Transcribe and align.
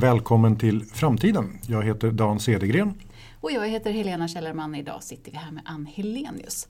Välkommen 0.00 0.56
till 0.56 0.84
framtiden. 0.84 1.58
Jag 1.66 1.82
heter 1.82 2.10
Dan 2.10 2.40
Cedergren. 2.40 2.94
Och 3.40 3.52
jag 3.52 3.68
heter 3.68 3.90
Helena 3.90 4.28
Källerman. 4.28 4.74
Idag 4.74 5.02
sitter 5.02 5.30
vi 5.30 5.36
här 5.36 5.52
med 5.52 5.62
Ann 5.66 5.86
Helenius. 5.86 6.68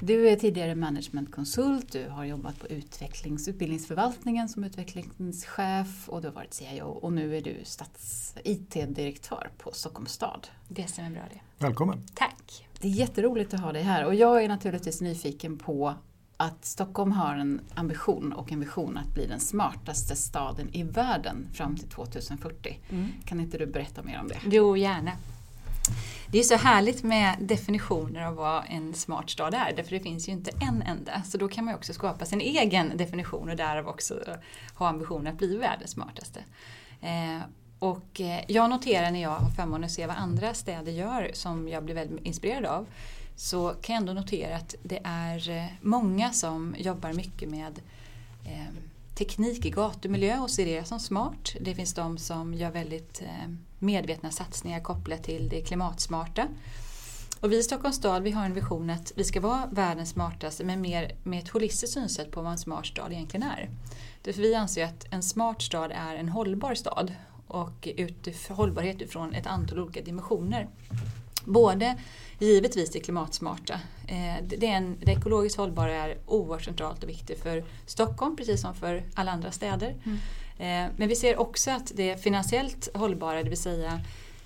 Du 0.00 0.28
är 0.28 0.36
tidigare 0.36 0.74
managementkonsult, 0.74 1.92
du 1.92 2.08
har 2.08 2.24
jobbat 2.24 2.60
på 2.60 2.66
utvecklings, 2.66 3.48
utbildningsförvaltningen 3.48 4.48
som 4.48 4.64
utvecklingschef 4.64 6.08
och 6.08 6.22
du 6.22 6.28
har 6.28 6.34
varit 6.34 6.54
CIO 6.54 6.86
och 6.86 7.12
nu 7.12 7.36
är 7.36 7.40
du 7.40 7.56
stats 7.64 8.34
IT-direktör 8.44 9.50
på 9.58 9.72
Stockholms 9.72 10.12
stad. 10.12 10.46
Det 10.68 10.86
stämmer 10.86 11.10
bra 11.10 11.22
det. 11.32 11.64
Välkommen. 11.64 12.02
Tack. 12.14 12.68
Det 12.80 12.88
är 12.88 12.92
jätteroligt 12.92 13.54
att 13.54 13.60
ha 13.60 13.72
dig 13.72 13.82
här 13.82 14.06
och 14.06 14.14
jag 14.14 14.44
är 14.44 14.48
naturligtvis 14.48 15.00
nyfiken 15.00 15.58
på 15.58 15.94
att 16.40 16.64
Stockholm 16.64 17.12
har 17.12 17.34
en 17.34 17.60
ambition 17.74 18.32
och 18.32 18.52
en 18.52 18.60
vision 18.60 18.98
att 18.98 19.14
bli 19.14 19.26
den 19.26 19.40
smartaste 19.40 20.16
staden 20.16 20.68
i 20.72 20.82
världen 20.82 21.48
fram 21.54 21.76
till 21.76 21.88
2040. 21.88 22.78
Mm. 22.90 23.08
Kan 23.24 23.40
inte 23.40 23.58
du 23.58 23.66
berätta 23.66 24.02
mer 24.02 24.20
om 24.20 24.28
det? 24.28 24.38
Jo, 24.44 24.76
gärna. 24.76 25.12
Det 26.30 26.38
är 26.38 26.42
så 26.42 26.56
härligt 26.56 27.02
med 27.02 27.36
definitioner 27.40 28.24
av 28.24 28.34
vad 28.34 28.64
en 28.68 28.94
smart 28.94 29.30
stad 29.30 29.54
är, 29.54 29.72
därför 29.76 29.90
det 29.90 30.00
finns 30.00 30.28
ju 30.28 30.32
inte 30.32 30.50
en 30.60 30.82
enda. 30.82 31.22
Så 31.22 31.38
då 31.38 31.48
kan 31.48 31.64
man 31.64 31.74
också 31.74 31.92
skapa 31.92 32.24
sin 32.24 32.40
egen 32.40 32.96
definition 32.96 33.50
och 33.50 33.56
därav 33.56 33.88
också 33.88 34.14
ha 34.74 34.88
ambitionen 34.88 35.32
att 35.32 35.38
bli 35.38 35.56
världens 35.56 35.90
smartaste. 35.90 36.40
Eh, 37.00 37.42
och 37.78 38.20
eh, 38.20 38.40
jag 38.48 38.70
noterar 38.70 39.10
när 39.10 39.22
jag 39.22 39.30
har 39.30 39.50
förmånen 39.50 39.84
att 39.84 39.90
se 39.90 40.06
vad 40.06 40.16
andra 40.16 40.54
städer 40.54 40.92
gör 40.92 41.30
som 41.34 41.68
jag 41.68 41.84
blir 41.84 41.94
väldigt 41.94 42.26
inspirerad 42.26 42.64
av 42.64 42.86
så 43.38 43.74
kan 43.80 43.94
jag 43.94 44.00
ändå 44.00 44.12
notera 44.12 44.56
att 44.56 44.74
det 44.82 45.00
är 45.04 45.50
eh, 45.50 45.66
många 45.80 46.32
som 46.32 46.74
jobbar 46.78 47.12
mycket 47.12 47.48
med 47.48 47.80
eh, 48.44 48.74
teknik 49.14 49.66
i 49.66 49.70
gatumiljö 49.70 50.38
och 50.38 50.50
ser 50.50 50.66
det 50.66 50.84
som 50.84 51.00
smart. 51.00 51.54
Det 51.60 51.74
finns 51.74 51.94
de 51.94 52.18
som 52.18 52.54
gör 52.54 52.70
väldigt 52.70 53.22
eh, 53.22 53.50
medvetna 53.78 54.30
satsningar 54.30 54.80
kopplat 54.80 55.22
till 55.22 55.48
det 55.48 55.60
klimatsmarta. 55.60 56.48
Och 57.40 57.52
vi 57.52 57.58
i 57.58 57.62
Stockholms 57.62 57.96
stad 57.96 58.22
vi 58.22 58.30
har 58.30 58.44
en 58.44 58.54
vision 58.54 58.90
att 58.90 59.12
vi 59.16 59.24
ska 59.24 59.40
vara 59.40 59.68
världens 59.72 60.10
smartaste 60.10 60.64
men 60.64 60.80
mer 60.80 61.16
med 61.22 61.38
ett 61.38 61.48
holistiskt 61.48 61.94
synsätt 61.94 62.30
på 62.30 62.42
vad 62.42 62.52
en 62.52 62.58
smart 62.58 62.86
stad 62.86 63.12
egentligen 63.12 63.46
är. 63.46 63.70
Därför 64.22 64.42
vi 64.42 64.54
anser 64.54 64.84
att 64.84 65.06
en 65.10 65.22
smart 65.22 65.62
stad 65.62 65.90
är 65.94 66.16
en 66.16 66.28
hållbar 66.28 66.74
stad 66.74 67.12
och 67.46 67.88
utifrån, 67.96 68.56
hållbarhet 68.56 69.02
utifrån 69.02 69.34
ett 69.34 69.46
antal 69.46 69.78
olika 69.78 70.02
dimensioner. 70.02 70.68
Både 71.44 71.98
givetvis 72.38 72.90
det 72.90 73.00
klimatsmarta. 73.00 73.74
Eh, 74.08 74.44
det, 74.46 74.66
är 74.66 74.76
en, 74.76 74.96
det 75.00 75.12
ekologiskt 75.12 75.58
hållbara 75.58 75.92
är 75.92 76.18
oerhört 76.26 76.64
centralt 76.64 77.02
och 77.02 77.08
viktigt 77.08 77.42
för 77.42 77.64
Stockholm 77.86 78.36
precis 78.36 78.60
som 78.60 78.74
för 78.74 79.02
alla 79.14 79.32
andra 79.32 79.52
städer. 79.52 79.96
Mm. 80.04 80.18
Eh, 80.58 80.92
men 80.96 81.08
vi 81.08 81.16
ser 81.16 81.40
också 81.40 81.70
att 81.70 81.92
det 81.94 82.22
finansiellt 82.22 82.88
hållbara, 82.94 83.42
det 83.42 83.48
vill 83.48 83.58
säga 83.58 84.00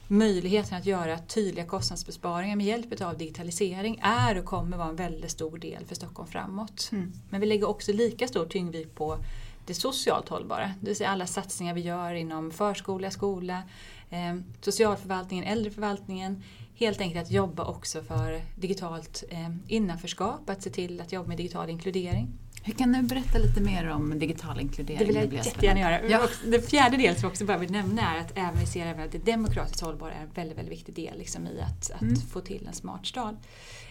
möjligheten 0.08 0.78
att 0.78 0.86
göra 0.86 1.18
tydliga 1.18 1.66
kostnadsbesparingar 1.66 2.56
med 2.56 2.66
hjälp 2.66 3.00
av 3.00 3.18
digitalisering 3.18 4.00
är 4.02 4.38
och 4.38 4.44
kommer 4.44 4.76
vara 4.76 4.88
en 4.88 4.96
väldigt 4.96 5.30
stor 5.30 5.58
del 5.58 5.86
för 5.86 5.94
Stockholm 5.94 6.28
framåt. 6.28 6.88
Mm. 6.92 7.12
Men 7.30 7.40
vi 7.40 7.46
lägger 7.46 7.68
också 7.68 7.92
lika 7.92 8.28
stor 8.28 8.46
tyngdvikt 8.46 8.94
på 8.94 9.18
det 9.66 9.74
socialt 9.74 10.28
hållbara, 10.28 10.70
det 10.80 10.86
vill 10.86 10.96
säga 10.96 11.10
alla 11.10 11.26
satsningar 11.26 11.74
vi 11.74 11.80
gör 11.80 12.14
inom 12.14 12.50
förskola, 12.50 13.10
skola, 13.10 13.62
eh, 14.10 14.36
socialförvaltningen, 14.60 15.44
äldreförvaltningen, 15.44 16.42
helt 16.74 17.00
enkelt 17.00 17.26
att 17.26 17.30
jobba 17.30 17.64
också 17.64 18.02
för 18.02 18.40
digitalt 18.56 19.24
eh, 19.28 19.48
innanförskap, 19.66 20.50
att 20.50 20.62
se 20.62 20.70
till 20.70 21.00
att 21.00 21.12
jobba 21.12 21.28
med 21.28 21.36
digital 21.36 21.70
inkludering. 21.70 22.38
Hur 22.64 22.72
kan 22.72 22.92
du 22.92 23.02
berätta 23.02 23.38
lite 23.38 23.60
mer 23.60 23.88
om 23.88 24.18
digital 24.18 24.60
inkludering? 24.60 24.98
Det 24.98 25.04
vill 25.04 25.16
jag 25.16 25.32
jättegärna 25.32 25.80
göra. 25.80 26.08
Ja. 26.08 26.28
Den 26.46 26.62
fjärde 26.62 26.96
delen 26.96 27.14
som 27.14 27.22
jag 27.22 27.30
också 27.30 27.44
bara 27.44 27.58
vill 27.58 27.70
nämna 27.70 28.16
är 28.16 28.20
att 28.20 28.38
även 28.38 28.60
vi 28.60 28.66
ser 28.66 28.86
även 28.86 29.04
att 29.04 29.12
det 29.12 29.18
demokratiskt 29.18 29.80
hållbara 29.80 30.12
är 30.12 30.22
en 30.22 30.30
väldigt, 30.34 30.58
väldigt 30.58 30.72
viktig 30.72 30.94
del 30.94 31.18
liksom, 31.18 31.46
i 31.46 31.60
att, 31.60 31.90
att 31.90 32.02
mm. 32.02 32.16
få 32.16 32.40
till 32.40 32.66
en 32.66 32.72
smart 32.72 33.06
stad. 33.06 33.36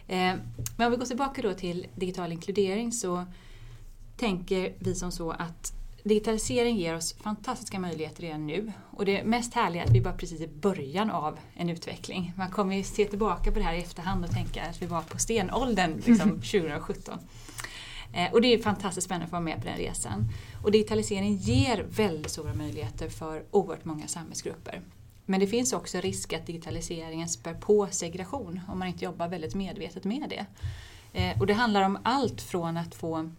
Eh, 0.07 0.17
men 0.77 0.85
om 0.85 0.91
vi 0.91 0.97
går 0.97 1.05
tillbaka 1.05 1.41
då 1.41 1.53
till 1.53 1.87
digital 1.95 2.31
inkludering 2.31 2.91
så 2.91 3.25
tänker 4.17 4.73
vi 4.79 4.95
som 4.95 5.11
så 5.11 5.31
att 5.31 5.73
digitalisering 6.03 6.77
ger 6.77 6.95
oss 6.95 7.13
fantastiska 7.13 7.79
möjligheter 7.79 8.21
redan 8.21 8.47
nu. 8.47 8.71
Och 8.91 9.05
det 9.05 9.23
mest 9.23 9.53
härliga 9.53 9.83
är 9.83 9.87
att 9.87 9.95
vi 9.95 10.01
bara 10.01 10.13
precis 10.13 10.41
i 10.41 10.47
början 10.47 11.09
av 11.09 11.39
en 11.53 11.69
utveckling. 11.69 12.33
Man 12.37 12.51
kommer 12.51 12.75
ju 12.75 12.83
se 12.83 13.05
tillbaka 13.05 13.51
på 13.51 13.59
det 13.59 13.65
här 13.65 13.73
i 13.73 13.81
efterhand 13.81 14.25
och 14.25 14.31
tänka 14.31 14.63
att 14.63 14.81
vi 14.81 14.85
var 14.85 15.01
på 15.01 15.17
stenåldern 15.17 16.01
liksom, 16.05 16.29
2017. 16.29 17.19
Eh, 18.13 18.33
och 18.33 18.41
det 18.41 18.53
är 18.53 18.61
fantastiskt 18.61 19.05
spännande 19.05 19.25
att 19.25 19.31
vara 19.31 19.41
med 19.41 19.61
på 19.61 19.67
den 19.67 19.77
resan. 19.77 20.27
Och 20.63 20.71
digitalisering 20.71 21.35
ger 21.35 21.85
väldigt 21.89 22.31
stora 22.31 22.53
möjligheter 22.53 23.09
för 23.09 23.43
oerhört 23.51 23.85
många 23.85 24.07
samhällsgrupper. 24.07 24.81
Men 25.25 25.39
det 25.39 25.47
finns 25.47 25.73
också 25.73 25.97
risk 25.97 26.33
att 26.33 26.45
digitaliseringen 26.45 27.29
spär 27.29 27.53
på 27.53 27.87
segregation 27.91 28.59
om 28.67 28.79
man 28.79 28.87
inte 28.87 29.05
jobbar 29.05 29.27
väldigt 29.27 29.55
medvetet 29.55 30.03
med 30.03 30.29
det. 30.29 30.45
Eh, 31.13 31.39
och 31.39 31.47
det 31.47 31.53
handlar 31.53 31.81
om 31.81 31.97
allt 32.03 32.41
från 32.41 32.77
att 32.77 32.95
få 32.95 33.29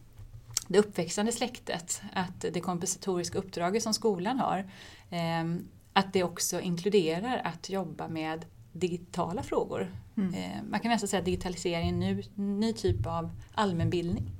det 0.68 0.78
uppväxande 0.78 1.32
släktet, 1.32 2.02
att 2.12 2.44
det 2.52 2.60
kompensatoriska 2.60 3.38
uppdraget 3.38 3.82
som 3.82 3.94
skolan 3.94 4.38
har, 4.38 4.70
ehm, 5.10 5.68
att 5.92 6.12
det 6.12 6.24
också 6.24 6.60
inkluderar 6.60 7.40
att 7.44 7.70
jobba 7.70 8.08
med 8.08 8.44
digitala 8.72 9.42
frågor. 9.42 9.96
Mm. 10.16 10.34
Ehm, 10.34 10.70
man 10.70 10.80
kan 10.80 10.90
nästan 10.90 11.08
säga 11.08 11.18
att 11.18 11.24
digitalisering 11.24 11.88
är 11.88 11.92
en 11.92 12.00
ny, 12.00 12.22
ny 12.34 12.72
typ 12.72 13.06
av 13.06 13.30
allmänbildning. 13.54 14.30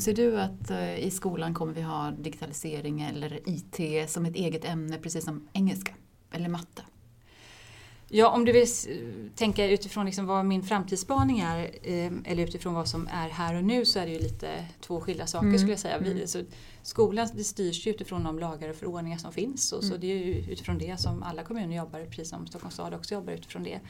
ser 0.00 0.14
du 0.14 0.40
att 0.40 0.70
eh, 0.70 0.98
i 0.98 1.10
skolan 1.10 1.54
kommer 1.54 1.72
vi 1.72 1.82
ha 1.82 2.10
digitalisering 2.10 3.00
eller 3.02 3.40
IT 3.48 4.10
som 4.10 4.26
ett 4.26 4.36
eget 4.36 4.64
ämne 4.64 4.98
precis 4.98 5.24
som 5.24 5.48
engelska 5.52 5.92
eller 6.32 6.48
matte? 6.48 6.82
Ja, 8.08 8.28
om 8.28 8.44
du 8.44 8.52
vill 8.52 8.66
tänka 9.34 9.66
utifrån 9.66 10.06
liksom 10.06 10.26
vad 10.26 10.44
min 10.44 10.62
framtidsspaning 10.62 11.40
är 11.40 11.70
eh, 11.82 12.12
eller 12.24 12.42
utifrån 12.42 12.74
vad 12.74 12.88
som 12.88 13.08
är 13.12 13.28
här 13.28 13.54
och 13.54 13.64
nu 13.64 13.84
så 13.84 13.98
är 13.98 14.06
det 14.06 14.12
ju 14.12 14.18
lite 14.18 14.64
två 14.80 15.00
skilda 15.00 15.26
saker 15.26 15.46
mm. 15.46 15.58
skulle 15.58 15.72
jag 15.72 15.80
säga. 15.80 15.98
Vi, 15.98 16.10
mm. 16.10 16.26
så 16.26 16.42
skolan 16.86 17.28
det 17.34 17.44
styrs 17.44 17.86
ju 17.86 17.90
utifrån 17.90 18.24
de 18.24 18.38
lagar 18.38 18.68
och 18.68 18.76
förordningar 18.76 19.18
som 19.18 19.32
finns 19.32 19.72
och 19.72 19.82
mm. 19.82 19.90
så 19.90 19.96
det 19.96 20.06
är 20.06 20.16
ju 20.16 20.52
utifrån 20.52 20.78
det 20.78 21.00
som 21.00 21.22
alla 21.22 21.44
kommuner 21.44 21.76
jobbar, 21.76 22.04
precis 22.04 22.28
som 22.28 22.46
Stockholms 22.46 22.74
stad 22.74 22.94
också 22.94 23.14
jobbar 23.14 23.32
utifrån 23.32 23.62
det. 23.62 23.80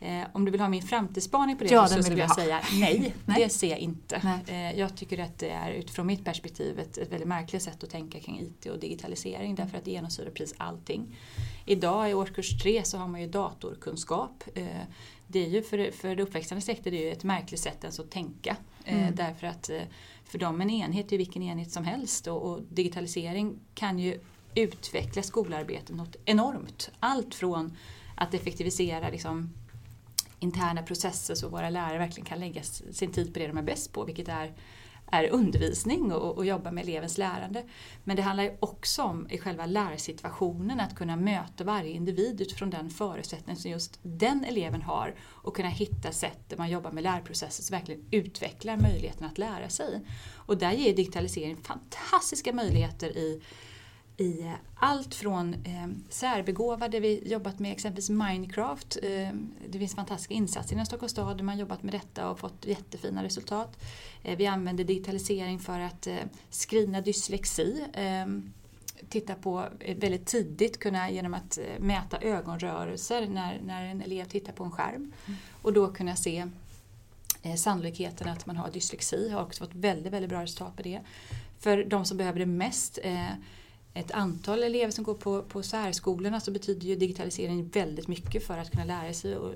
Eh, 0.00 0.26
om 0.32 0.44
du 0.44 0.50
vill 0.50 0.60
ha 0.60 0.68
min 0.68 0.82
framtidsspaning 0.82 1.58
på 1.58 1.64
det 1.64 1.70
ja, 1.70 1.88
så 1.88 2.02
skulle 2.02 2.20
jag 2.20 2.28
ha. 2.28 2.34
säga 2.34 2.60
nej, 2.80 3.14
nej, 3.24 3.42
det 3.42 3.48
ser 3.48 3.70
jag 3.70 3.78
inte. 3.78 4.40
Eh, 4.46 4.78
jag 4.78 4.96
tycker 4.96 5.18
att 5.18 5.38
det 5.38 5.50
är 5.50 5.70
utifrån 5.70 6.06
mitt 6.06 6.24
perspektiv 6.24 6.78
ett, 6.78 6.98
ett 6.98 7.12
väldigt 7.12 7.28
märkligt 7.28 7.62
sätt 7.62 7.84
att 7.84 7.90
tänka 7.90 8.20
kring 8.20 8.40
IT 8.40 8.66
och 8.66 8.78
digitalisering 8.78 9.54
därför 9.54 9.78
att 9.78 9.84
det 9.84 9.90
genomsyrar 9.90 10.30
precis 10.30 10.54
allting. 10.58 11.16
Idag 11.66 12.10
i 12.10 12.14
årskurs 12.14 12.62
tre 12.62 12.84
så 12.84 12.98
har 12.98 13.08
man 13.08 13.20
ju 13.20 13.26
datorkunskap. 13.26 14.44
Eh, 14.54 14.66
det 15.32 15.44
är 15.46 15.48
ju 15.48 15.62
för, 15.62 15.90
för 15.90 16.16
det 16.16 16.22
uppväxande 16.22 16.62
släktet 16.62 16.92
är 16.92 17.12
ett 17.12 17.24
märkligt 17.24 17.60
sätt 17.60 17.84
att 17.84 18.10
tänka. 18.10 18.56
Eh, 18.84 19.02
mm. 19.02 19.14
Därför 19.14 19.46
att 19.46 19.70
eh, 19.70 19.82
för 20.24 20.38
dem 20.38 20.60
en 20.60 20.70
enhet 20.70 21.12
är 21.12 21.18
vilken 21.18 21.42
enhet 21.42 21.70
som 21.70 21.84
helst 21.84 22.26
och, 22.26 22.42
och 22.42 22.60
digitalisering 22.68 23.58
kan 23.74 23.98
ju 23.98 24.20
utveckla 24.54 25.22
skolarbetet 25.22 25.96
något 25.96 26.16
enormt. 26.24 26.90
Allt 27.00 27.34
från 27.34 27.76
att 28.14 28.34
effektivisera 28.34 29.08
liksom, 29.08 29.52
interna 30.38 30.82
processer 30.82 31.34
så 31.34 31.48
våra 31.48 31.70
lärare 31.70 31.98
verkligen 31.98 32.26
kan 32.26 32.40
lägga 32.40 32.62
sin 32.62 33.12
tid 33.12 33.32
på 33.32 33.38
det 33.38 33.46
de 33.46 33.58
är 33.58 33.62
bäst 33.62 33.92
på, 33.92 34.04
vilket 34.04 34.28
är 34.28 34.52
är 35.12 35.28
undervisning 35.28 36.12
och, 36.12 36.36
och 36.36 36.46
jobba 36.46 36.70
med 36.70 36.82
elevens 36.84 37.18
lärande. 37.18 37.62
Men 38.04 38.16
det 38.16 38.22
handlar 38.22 38.44
ju 38.44 38.56
också 38.60 39.02
om 39.02 39.30
i 39.30 39.38
själva 39.38 39.66
lärsituationen 39.66 40.80
att 40.80 40.94
kunna 40.94 41.16
möta 41.16 41.64
varje 41.64 41.90
individ 41.90 42.40
utifrån 42.40 42.70
den 42.70 42.90
förutsättning 42.90 43.56
som 43.56 43.70
just 43.70 43.98
den 44.02 44.44
eleven 44.44 44.82
har 44.82 45.14
och 45.20 45.56
kunna 45.56 45.68
hitta 45.68 46.12
sätt 46.12 46.48
där 46.48 46.56
man 46.56 46.70
jobbar 46.70 46.90
med 46.90 47.02
lärprocesser 47.02 47.62
som 47.62 47.74
verkligen 47.76 48.04
utvecklar 48.10 48.76
möjligheten 48.76 49.26
att 49.26 49.38
lära 49.38 49.68
sig. 49.68 50.00
Och 50.34 50.58
där 50.58 50.72
ger 50.72 50.96
digitalisering 50.96 51.56
fantastiska 51.56 52.52
möjligheter 52.52 53.16
i 53.16 53.42
i 54.22 54.52
allt 54.74 55.14
från 55.14 55.54
eh, 55.54 55.88
särbegåvade, 56.08 57.00
vi 57.00 57.28
jobbat 57.28 57.58
med 57.58 57.72
exempelvis 57.72 58.10
Minecraft. 58.10 58.98
Eh, 59.02 59.28
det 59.68 59.78
finns 59.78 59.94
fantastiska 59.94 60.34
insatser 60.34 60.72
inom 60.74 60.86
Stockholms 60.86 61.12
stad 61.12 61.36
där 61.36 61.44
man 61.44 61.58
jobbat 61.58 61.82
med 61.82 61.94
detta 61.94 62.30
och 62.30 62.38
fått 62.38 62.66
jättefina 62.66 63.24
resultat. 63.24 63.80
Eh, 64.22 64.36
vi 64.36 64.46
använder 64.46 64.84
digitalisering 64.84 65.58
för 65.58 65.80
att 65.80 66.06
eh, 66.06 66.16
screena 66.50 67.00
dyslexi. 67.00 67.84
Eh, 67.92 68.26
titta 69.08 69.34
på 69.34 69.68
eh, 69.80 69.96
väldigt 69.96 70.26
tidigt 70.26 70.78
kunna 70.78 71.10
genom 71.10 71.34
att 71.34 71.58
eh, 71.58 71.64
mäta 71.80 72.18
ögonrörelser 72.18 73.26
när, 73.28 73.60
när 73.64 73.84
en 73.84 74.02
elev 74.02 74.24
tittar 74.24 74.52
på 74.52 74.64
en 74.64 74.70
skärm. 74.70 75.12
Mm. 75.26 75.38
Och 75.62 75.72
då 75.72 75.92
kunna 75.92 76.16
se 76.16 76.46
sannolikheten 77.56 78.28
att 78.28 78.46
man 78.46 78.56
har 78.56 78.70
dyslexi. 78.70 79.30
Har 79.30 79.42
också 79.42 79.64
fått 79.64 79.74
väldigt, 79.74 80.12
väldigt 80.12 80.30
bra 80.30 80.42
resultat 80.42 80.76
på 80.76 80.82
det. 80.82 81.00
För 81.58 81.84
de 81.84 82.04
som 82.04 82.16
behöver 82.16 82.38
det 82.38 82.46
mest 82.46 82.98
ett 83.94 84.10
antal 84.10 84.62
elever 84.62 84.90
som 84.90 85.04
går 85.04 85.14
på, 85.14 85.42
på 85.42 85.62
särskolorna 85.62 86.40
så 86.40 86.50
betyder 86.50 86.86
ju 86.86 86.96
digitalisering 86.96 87.68
väldigt 87.68 88.08
mycket 88.08 88.46
för 88.46 88.58
att 88.58 88.70
kunna 88.70 88.84
lära 88.84 89.12
sig 89.12 89.36
och, 89.36 89.54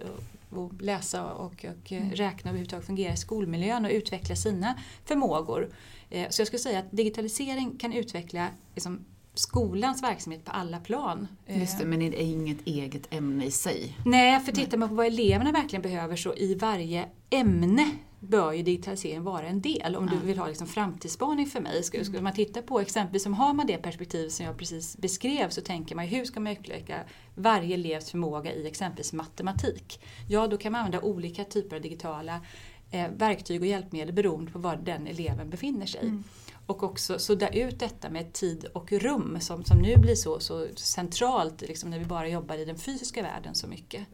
och, 0.50 0.58
och 0.58 0.82
läsa 0.82 1.32
och, 1.32 1.64
och 1.64 1.92
mm. 1.92 2.10
räkna 2.10 2.50
och 2.50 2.52
överhuvudtaget 2.52 2.86
fungera 2.86 3.12
i 3.12 3.16
skolmiljön 3.16 3.84
och 3.84 3.90
utveckla 3.90 4.36
sina 4.36 4.74
förmågor. 5.04 5.70
Eh, 6.10 6.28
så 6.30 6.40
jag 6.40 6.46
skulle 6.46 6.60
säga 6.60 6.78
att 6.78 6.90
digitalisering 6.90 7.76
kan 7.78 7.92
utveckla 7.92 8.48
liksom, 8.74 9.04
skolans 9.34 10.02
verksamhet 10.02 10.44
på 10.44 10.50
alla 10.50 10.80
plan. 10.80 11.28
Just 11.46 11.78
det, 11.78 11.84
Eh, 11.84 11.88
men 11.88 12.00
det 12.00 12.06
är 12.06 12.26
inget 12.26 12.66
eget 12.66 13.14
ämne 13.14 13.44
i 13.44 13.50
sig. 13.50 13.96
Nej, 14.04 14.40
för 14.40 14.52
tittar 14.52 14.78
man 14.78 14.88
på 14.88 14.94
vad 14.94 15.06
eleverna 15.06 15.52
verkligen 15.52 15.82
behöver 15.82 16.16
så 16.16 16.34
i 16.34 16.54
varje 16.54 17.08
ämne 17.30 17.90
bör 18.28 18.52
ju 18.52 18.62
digitalisering 18.62 19.22
vara 19.22 19.46
en 19.46 19.60
del 19.60 19.96
om 19.96 20.06
du 20.06 20.16
vill 20.26 20.38
ha 20.38 20.46
liksom 20.46 20.66
framtidsspaning 20.66 21.46
för 21.46 21.60
mig. 21.60 21.82
Skulle, 21.82 22.04
skulle 22.04 22.22
man 22.22 22.32
titta 22.32 22.62
på 22.62 22.80
exempelvis, 22.80 23.22
som 23.22 23.34
har 23.34 23.54
man 23.54 23.66
det 23.66 23.78
perspektiv 23.78 24.28
som 24.28 24.46
jag 24.46 24.58
precis 24.58 24.96
beskrev 24.96 25.48
så 25.48 25.60
tänker 25.60 25.94
man 25.94 26.04
hur 26.04 26.24
ska 26.24 26.40
man 26.40 26.52
utveckla 26.52 26.96
varje 27.34 27.74
elevs 27.74 28.10
förmåga 28.10 28.52
i 28.52 28.66
exempelvis 28.66 29.12
matematik? 29.12 30.00
Ja, 30.28 30.46
då 30.46 30.56
kan 30.56 30.72
man 30.72 30.80
använda 30.80 31.06
olika 31.06 31.44
typer 31.44 31.76
av 31.76 31.82
digitala 31.82 32.40
eh, 32.90 33.08
verktyg 33.16 33.60
och 33.60 33.66
hjälpmedel 33.66 34.14
beroende 34.14 34.52
på 34.52 34.58
var 34.58 34.76
den 34.76 35.06
eleven 35.06 35.50
befinner 35.50 35.86
sig. 35.86 36.22
Och 36.66 36.82
också 36.82 37.18
sudda 37.18 37.48
ut 37.48 37.78
detta 37.78 38.10
med 38.10 38.32
tid 38.32 38.64
och 38.64 38.92
rum 38.92 39.38
som, 39.40 39.64
som 39.64 39.78
nu 39.78 39.96
blir 39.96 40.14
så, 40.14 40.40
så 40.40 40.66
centralt 40.76 41.60
liksom 41.60 41.90
när 41.90 41.98
vi 41.98 42.04
bara 42.04 42.28
jobbar 42.28 42.58
i 42.58 42.64
den 42.64 42.78
fysiska 42.78 43.22
världen 43.22 43.54
så 43.54 43.66
mycket. 43.66 44.06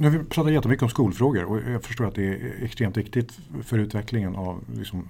Nu 0.00 0.10
har 0.10 0.18
vi 0.18 0.24
pratat 0.24 0.52
jättemycket 0.52 0.82
om 0.82 0.88
skolfrågor 0.88 1.44
och 1.44 1.60
jag 1.70 1.82
förstår 1.82 2.06
att 2.06 2.14
det 2.14 2.26
är 2.26 2.64
extremt 2.64 2.96
viktigt 2.96 3.38
för 3.64 3.78
utvecklingen 3.78 4.36
av 4.36 4.64
liksom, 4.76 5.08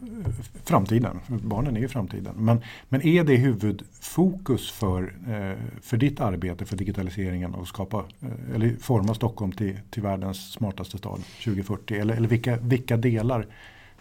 framtiden. 0.65 1.21
Barnen 1.27 1.77
är 1.77 1.81
ju 1.81 1.89
framtiden. 1.89 2.35
Men, 2.37 2.61
men 2.89 3.07
är 3.07 3.25
det 3.25 3.37
huvudfokus 3.37 4.71
för, 4.71 5.03
eh, 5.03 5.81
för 5.83 5.97
ditt 5.97 6.21
arbete 6.21 6.65
för 6.65 6.77
digitaliseringen 6.77 7.55
och 7.55 7.69
skapa 7.69 8.05
eh, 8.21 8.55
eller 8.55 8.77
forma 8.77 9.15
Stockholm 9.15 9.53
till, 9.53 9.79
till 9.91 10.03
världens 10.03 10.53
smartaste 10.53 10.99
stad 10.99 11.23
2040? 11.45 11.95
Eller, 11.95 12.15
eller 12.15 12.29
vilka, 12.29 12.57
vilka 12.57 12.97
delar 12.97 13.47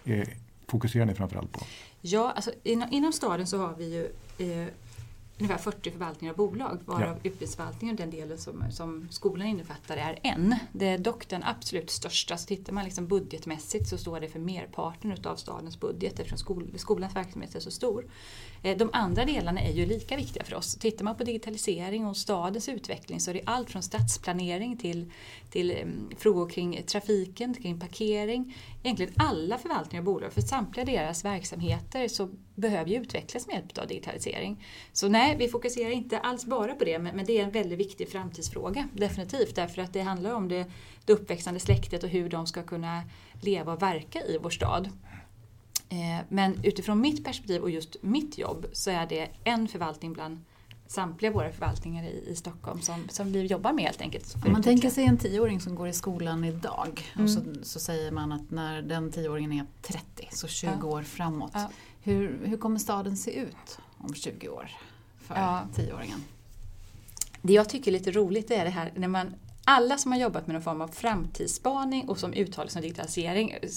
eh, 0.05 0.27
fokuserar 0.67 1.05
ni 1.05 1.13
framförallt 1.15 1.51
på? 1.51 1.59
Ja, 2.01 2.31
alltså 2.35 2.51
inom, 2.63 2.87
inom 2.91 3.13
staden 3.13 3.47
så 3.47 3.57
har 3.57 3.75
vi 3.77 3.93
ju 3.95 4.03
eh, 4.61 4.67
ungefär 5.39 5.57
40 5.57 5.91
förvaltningar 5.91 6.33
och 6.33 6.37
bolag 6.37 6.79
varav 6.85 7.01
Ja. 7.01 7.15
utbildningsförvaltningen, 7.15 7.95
den 7.95 8.09
delen 8.11 8.37
som, 8.37 8.71
som 8.71 9.07
skolan 9.11 9.47
innefattar, 9.47 9.97
är 9.97 10.19
en. 10.23 10.55
Det 10.71 10.85
är 10.87 10.97
dock 10.97 11.29
den 11.29 11.43
absolut 11.43 11.89
största. 11.89 12.37
Så 12.37 12.47
tittar 12.47 12.73
man 12.73 12.85
liksom 12.85 13.07
budgetmässigt 13.07 13.87
så 13.87 13.97
står 13.97 14.19
det 14.19 14.27
för 14.29 14.39
merparten 14.39 15.11
utav 15.11 15.35
stadens 15.35 15.79
budget 15.79 16.13
eftersom 16.19 16.37
skol, 16.37 16.71
skolans 16.77 17.15
verksamhet 17.15 17.55
är 17.55 17.59
så 17.59 17.71
stor. 17.71 18.05
Eh, 18.63 18.77
de 18.77 18.89
andra 18.93 19.25
delarna 19.25 19.61
är 19.61 19.71
ju 19.71 19.85
lika 19.85 20.15
viktiga 20.15 20.43
för 20.43 20.55
oss. 20.55 20.75
Tittar 20.75 21.05
man 21.05 21.15
på 21.15 21.23
digitalisering 21.23 22.07
och 22.07 22.17
stadens 22.17 22.69
utveckling 22.69 23.19
så 23.19 23.29
är 23.29 23.33
det 23.33 23.41
allt 23.45 23.69
från 23.69 23.83
stadsplanering 23.83 24.77
till, 24.77 25.11
till 25.49 25.71
mm, 25.71 26.09
frågor 26.17 26.49
kring 26.49 26.83
trafiken, 26.83 27.53
kring 27.53 27.79
parkering. 27.79 28.55
Egentligen 28.83 29.13
alla 29.17 29.57
förvaltningar 29.57 30.01
och 30.01 30.05
bolag, 30.05 30.33
för 30.33 30.41
samtliga 30.41 30.85
deras 30.85 31.25
verksamheter 31.25 32.07
så 32.07 32.29
behöver 32.55 32.91
ju 32.91 33.01
utvecklas 33.01 33.47
med 33.47 33.55
hjälp 33.55 33.77
av 33.77 33.87
digitalisering. 33.87 34.65
Så 34.93 35.07
nej, 35.07 35.35
vi 35.39 35.47
fokuserar 35.47 35.89
inte 35.89 36.19
alls 36.19 36.45
bara 36.45 36.75
på 36.75 36.83
det, 36.83 36.99
men, 36.99 37.15
men 37.15 37.25
det 37.25 37.39
är 37.39 37.43
en 37.43 37.51
väldigt 37.51 37.79
viktig 37.79 38.09
framtidsfråga. 38.09 38.87
Definitivt, 38.93 39.55
därför 39.55 39.81
att 39.81 39.93
det 39.93 40.01
handlar 40.01 40.33
om 40.33 40.47
det, 40.47 40.65
det 41.05 41.13
uppväxande 41.13 41.59
släktet 41.59 42.03
och 42.03 42.09
hur 42.09 42.29
de 42.29 42.47
ska 42.47 42.63
kunna 42.63 43.03
leva 43.41 43.73
och 43.73 43.81
verka 43.81 44.21
i 44.21 44.37
vår 44.41 44.49
stad. 44.49 44.89
Eh, 45.89 46.19
Men 46.29 46.59
utifrån 46.63 47.01
mitt 47.01 47.23
perspektiv 47.25 47.61
och 47.61 47.69
just 47.69 47.95
mitt 48.03 48.37
jobb 48.37 48.65
så 48.73 48.89
är 48.91 49.05
det 49.07 49.29
en 49.43 49.67
förvaltning 49.67 50.13
bland 50.13 50.39
samtliga 50.87 51.31
våra 51.31 51.51
förvaltningar 51.51 52.03
i, 52.03 52.25
i 52.29 52.35
Stockholm 52.35 52.81
som, 52.81 53.09
som 53.09 53.31
vi 53.31 53.45
jobbar 53.45 53.73
med 53.73 53.85
helt 53.85 54.01
enkelt. 54.01 54.35
Om 54.35 54.39
man 54.41 54.49
utveckla. 54.51 54.63
tänker 54.63 54.89
sig 54.89 55.05
en 55.05 55.17
tioåring 55.17 55.59
som 55.61 55.75
går 55.75 55.87
i 55.87 55.93
skolan 55.93 56.43
idag 56.43 57.03
och 57.23 57.29
så, 57.29 57.39
Mm. 57.39 57.63
så 57.63 57.79
säger 57.79 58.11
man 58.11 58.31
att 58.31 58.51
när 58.51 58.81
den 58.81 59.11
tioåringen 59.11 59.51
är 59.51 59.65
30, 59.81 60.27
så 60.31 60.47
20 60.47 60.71
Ja. 60.81 60.85
år 60.87 61.03
framåt. 61.03 61.51
Ja. 61.53 61.69
Hur, 62.01 62.39
hur 62.45 62.57
kommer 62.57 62.79
staden 62.79 63.17
se 63.17 63.31
ut 63.39 63.77
om 63.97 64.13
20 64.13 64.49
år 64.49 64.71
för 65.21 65.35
Ja. 65.35 65.61
tioåringen? 65.75 66.23
Det 67.41 67.53
jag 67.53 67.69
tycker 67.69 67.91
är 67.91 67.93
lite 67.93 68.11
roligt 68.11 68.51
är 68.51 68.63
det 68.63 68.69
här 68.71 68.93
när 68.95 69.07
man 69.07 69.33
alla 69.69 69.97
som 69.97 70.11
har 70.11 70.19
jobbat 70.19 70.47
med 70.47 70.53
någon 70.53 70.63
form 70.63 70.81
av 70.81 70.87
framtidsspaning 70.87 72.09
och 72.09 72.17
som 72.17 72.33
uttalar 72.33 72.69
sig 72.69 72.79
om 72.79 72.83
digitalisering 72.83 73.51
eh, 73.51 73.69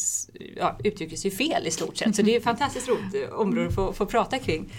ja, 0.56 0.78
uttrycker 0.84 1.16
sig 1.16 1.30
ju 1.30 1.36
fel 1.36 1.66
i 1.66 1.70
stort 1.70 1.96
sett. 1.96 2.16
Så 2.16 2.22
det 2.22 2.34
är 2.34 2.38
ett 2.38 2.44
fantastiskt 2.44 2.88
roligt 2.88 3.32
område 3.32 3.68
att 3.68 3.74
få, 3.74 3.92
få 3.92 4.06
prata 4.06 4.38
kring. 4.38 4.72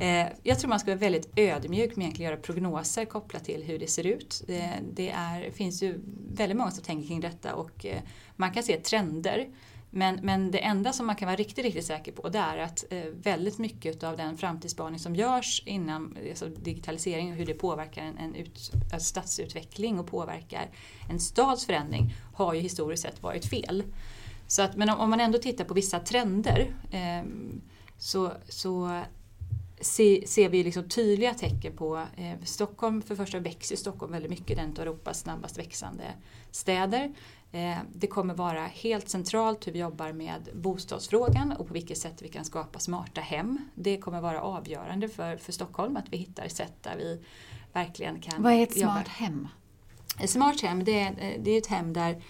Eh, 0.00 0.26
jag 0.42 0.58
tror 0.58 0.68
man 0.68 0.80
ska 0.80 0.90
vara 0.90 0.98
väldigt 0.98 1.32
ödmjuk 1.36 1.96
med 1.96 2.08
att 2.08 2.18
göra 2.18 2.36
prognoser 2.36 3.04
kopplat 3.04 3.44
till 3.44 3.62
hur 3.62 3.78
det 3.78 3.86
ser 3.86 4.06
ut. 4.06 4.44
Det, 4.46 4.70
det 4.92 5.10
är, 5.10 5.50
finns 5.50 5.82
ju 5.82 6.00
väldigt 6.32 6.56
många 6.56 6.70
som 6.70 6.84
tänker 6.84 7.08
kring 7.08 7.20
detta 7.20 7.54
och 7.54 7.86
eh, 7.86 8.00
man 8.36 8.52
kan 8.52 8.62
se 8.62 8.76
trender. 8.76 9.48
Men, 9.90 10.18
men 10.22 10.50
det 10.50 10.58
enda 10.58 10.92
som 10.92 11.06
man 11.06 11.16
kan 11.16 11.26
vara 11.26 11.36
riktigt, 11.36 11.64
riktigt 11.64 11.86
säker 11.86 12.12
på 12.12 12.28
det 12.28 12.38
är 12.38 12.58
att 12.58 12.84
eh, 12.90 13.04
väldigt 13.04 13.58
mycket 13.58 14.02
av 14.04 14.16
den 14.16 14.36
framtidsspaning 14.36 14.98
som 14.98 15.16
görs 15.16 15.62
inom 15.66 16.16
alltså 16.28 16.48
digitalisering 16.48 17.30
och 17.30 17.36
hur 17.36 17.46
det 17.46 17.54
påverkar 17.54 18.02
en, 18.02 18.18
en 18.18 18.34
ut, 18.34 18.72
alltså 18.92 19.08
stadsutveckling 19.08 19.98
och 19.98 20.06
påverkar 20.06 20.68
en 21.10 21.20
stads 21.20 21.66
förändring 21.66 22.14
har 22.34 22.54
ju 22.54 22.60
historiskt 22.60 23.02
sett 23.02 23.22
varit 23.22 23.46
fel. 23.46 23.84
Så 24.46 24.62
att, 24.62 24.76
men 24.76 24.90
om, 24.90 25.00
om 25.00 25.10
man 25.10 25.20
ändå 25.20 25.38
tittar 25.38 25.64
på 25.64 25.74
vissa 25.74 26.00
trender 26.00 26.74
eh, 26.90 27.24
så, 27.98 28.32
så 28.48 29.02
se, 29.80 30.24
ser 30.26 30.48
vi 30.48 30.64
liksom 30.64 30.88
tydliga 30.88 31.34
tecken 31.34 31.76
på 31.76 31.96
eh, 32.16 32.44
Stockholm, 32.44 33.02
för 33.02 33.08
det 33.08 33.16
första 33.16 33.38
växer 33.38 33.76
Stockholm 33.76 34.12
väldigt 34.12 34.30
mycket, 34.30 34.56
den 34.56 34.70
av 34.70 34.78
Europas 34.78 35.20
snabbast 35.20 35.58
växande 35.58 36.04
städer. 36.50 37.14
Eh, 37.52 37.78
det 37.92 38.06
kommer 38.06 38.34
vara 38.34 38.66
helt 38.66 39.08
centralt 39.08 39.66
hur 39.66 39.72
vi 39.72 39.78
jobbar 39.78 40.12
med 40.12 40.48
bostadsfrågan 40.54 41.52
och 41.52 41.66
på 41.66 41.74
vilket 41.74 41.98
sätt 41.98 42.22
vi 42.22 42.28
kan 42.28 42.44
skapa 42.44 42.78
smarta 42.78 43.20
hem. 43.20 43.58
Det 43.74 43.98
kommer 43.98 44.20
vara 44.20 44.42
avgörande 44.42 45.08
för, 45.08 45.36
för 45.36 45.52
Stockholm 45.52 45.96
att 45.96 46.12
vi 46.12 46.16
hittar 46.16 46.48
sätt 46.48 46.82
där 46.82 46.96
vi 46.96 47.24
verkligen 47.72 48.20
kan 48.20 48.42
Vad 48.42 48.52
är 48.52 48.62
ett 48.62 48.76
jobba. 48.76 48.92
smart 48.92 49.08
hem? 49.08 49.48
Ett 50.20 50.30
smart 50.30 50.60
hem 50.60 50.84
det 50.84 51.00
är, 51.00 51.10
eh, 51.10 51.42
det 51.42 51.50
är 51.50 51.58
ett 51.58 51.66
hem 51.66 51.92
där 51.92 52.22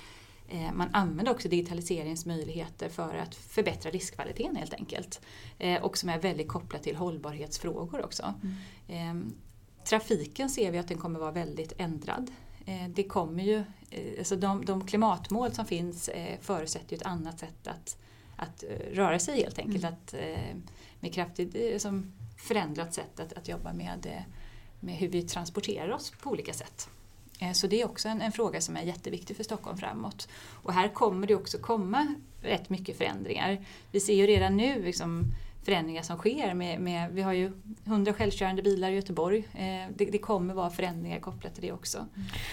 eh, 0.49 0.73
man 0.73 0.89
använder 0.95 1.33
också 1.33 1.49
digitaliseringsmöjligheter 1.49 2.89
för 2.89 3.15
att 3.15 3.35
förbättra 3.35 3.91
livskvaliteten 3.91 4.57
helt 4.57 4.75
enkelt. 4.75 5.21
Och 5.83 5.99
som 5.99 6.09
är 6.09 6.19
väldigt 6.19 6.49
kopplat 6.49 6.83
till 6.83 6.97
hållbarhetsfrågor 6.97 8.05
också. 8.05 8.35
Eh, 8.89 9.15
Trafiken 9.85 10.51
ser 10.51 10.73
vi 10.73 10.79
att 10.79 10.89
den 10.89 10.99
kommer 10.99 11.21
vara 11.21 11.31
väldigt 11.31 11.73
ändrad. 11.79 12.31
Eh, 12.69 12.89
Det 12.89 13.05
kommer 13.05 13.43
ju, 13.43 13.65
eh, 13.91 14.19
alltså 14.19 14.37
de, 14.37 14.65
de 14.65 14.87
klimatmål 14.87 15.53
som 15.53 15.67
finns 15.67 16.09
eh, 16.09 16.39
förutsätter 16.41 16.93
ju 16.93 16.97
ett 16.97 17.07
annat 17.07 17.39
sätt 17.39 17.67
att, 17.67 17.97
att 18.37 18.65
röra 18.93 19.19
sig 19.19 19.43
helt 19.43 19.59
enkelt. 19.59 19.85
Att, 19.85 20.15
eh, 20.15 20.57
med 21.01 21.15
kraftigt 21.15 21.83
som 21.83 22.13
förändrat 22.37 22.95
sätt 22.95 23.21
att, 23.21 23.33
att 23.33 23.49
jobba 23.49 23.73
med, 23.73 24.25
med 24.81 24.95
hur 24.95 25.09
vi 25.09 25.23
transporterar 25.23 25.91
oss 25.91 26.13
på 26.23 26.31
olika 26.31 26.53
sätt. 26.53 26.89
Så 27.55 27.67
det 27.67 27.81
är 27.81 27.87
också 27.87 28.09
en, 28.09 28.21
en 28.21 28.33
fråga 28.33 28.61
som 28.61 28.77
är 28.77 28.83
jätteviktig 28.83 29.37
för 29.37 29.45
Stockholm 29.45 29.79
framåt. 29.79 30.29
Och 30.63 30.73
här 30.73 30.89
kommer 30.89 31.27
det 31.27 31.35
också 31.35 31.59
komma 31.59 32.15
rätt 32.43 32.71
mycket 32.71 32.99
förändringar. 32.99 33.65
Vi 33.93 34.01
ser 34.01 34.15
ju 34.15 34.27
redan 34.27 34.57
nu 34.57 34.83
liksom 34.83 35.35
förändringar 35.63 36.03
som 36.03 36.17
sker. 36.17 36.55
Med, 36.55 36.81
med, 36.81 37.11
vi 37.13 37.23
har 37.23 37.33
ju 37.33 37.53
100 37.85 38.13
självkörande 38.13 38.63
bilar 38.63 38.91
i 38.91 38.95
Göteborg. 38.95 39.39
Eh, 39.39 39.93
det, 39.97 40.05
det 40.05 40.19
kommer 40.19 40.55
vara 40.55 40.71
förändringar 40.71 41.21
kopplat 41.21 41.55
till 41.55 41.63
det 41.63 41.73
också. 41.73 42.07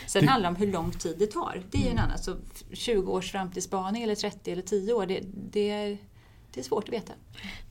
Sen 0.07 0.21
Det- 0.25 0.29
handlar 0.31 0.49
det 0.51 0.55
om 0.55 0.61
hur 0.65 0.71
lång 0.73 0.91
tid 0.91 1.15
det 1.19 1.27
tar. 1.31 1.63
Det 1.71 1.77
är 1.77 1.81
ju 1.81 1.89
en 1.89 1.97
annan. 1.99 2.17
Så 2.17 2.35
20 2.73 3.11
års 3.11 3.31
framtidsspaning 3.31 4.03
eller 4.03 4.15
30 4.15 4.51
eller 4.51 4.61
10 4.61 4.93
år, 4.93 5.05
det, 5.05 5.19
det, 5.51 5.69
är, 5.69 5.97
det 6.53 6.59
är 6.59 6.63
svårt 6.63 6.83
att 6.87 6.93
veta. 6.93 7.13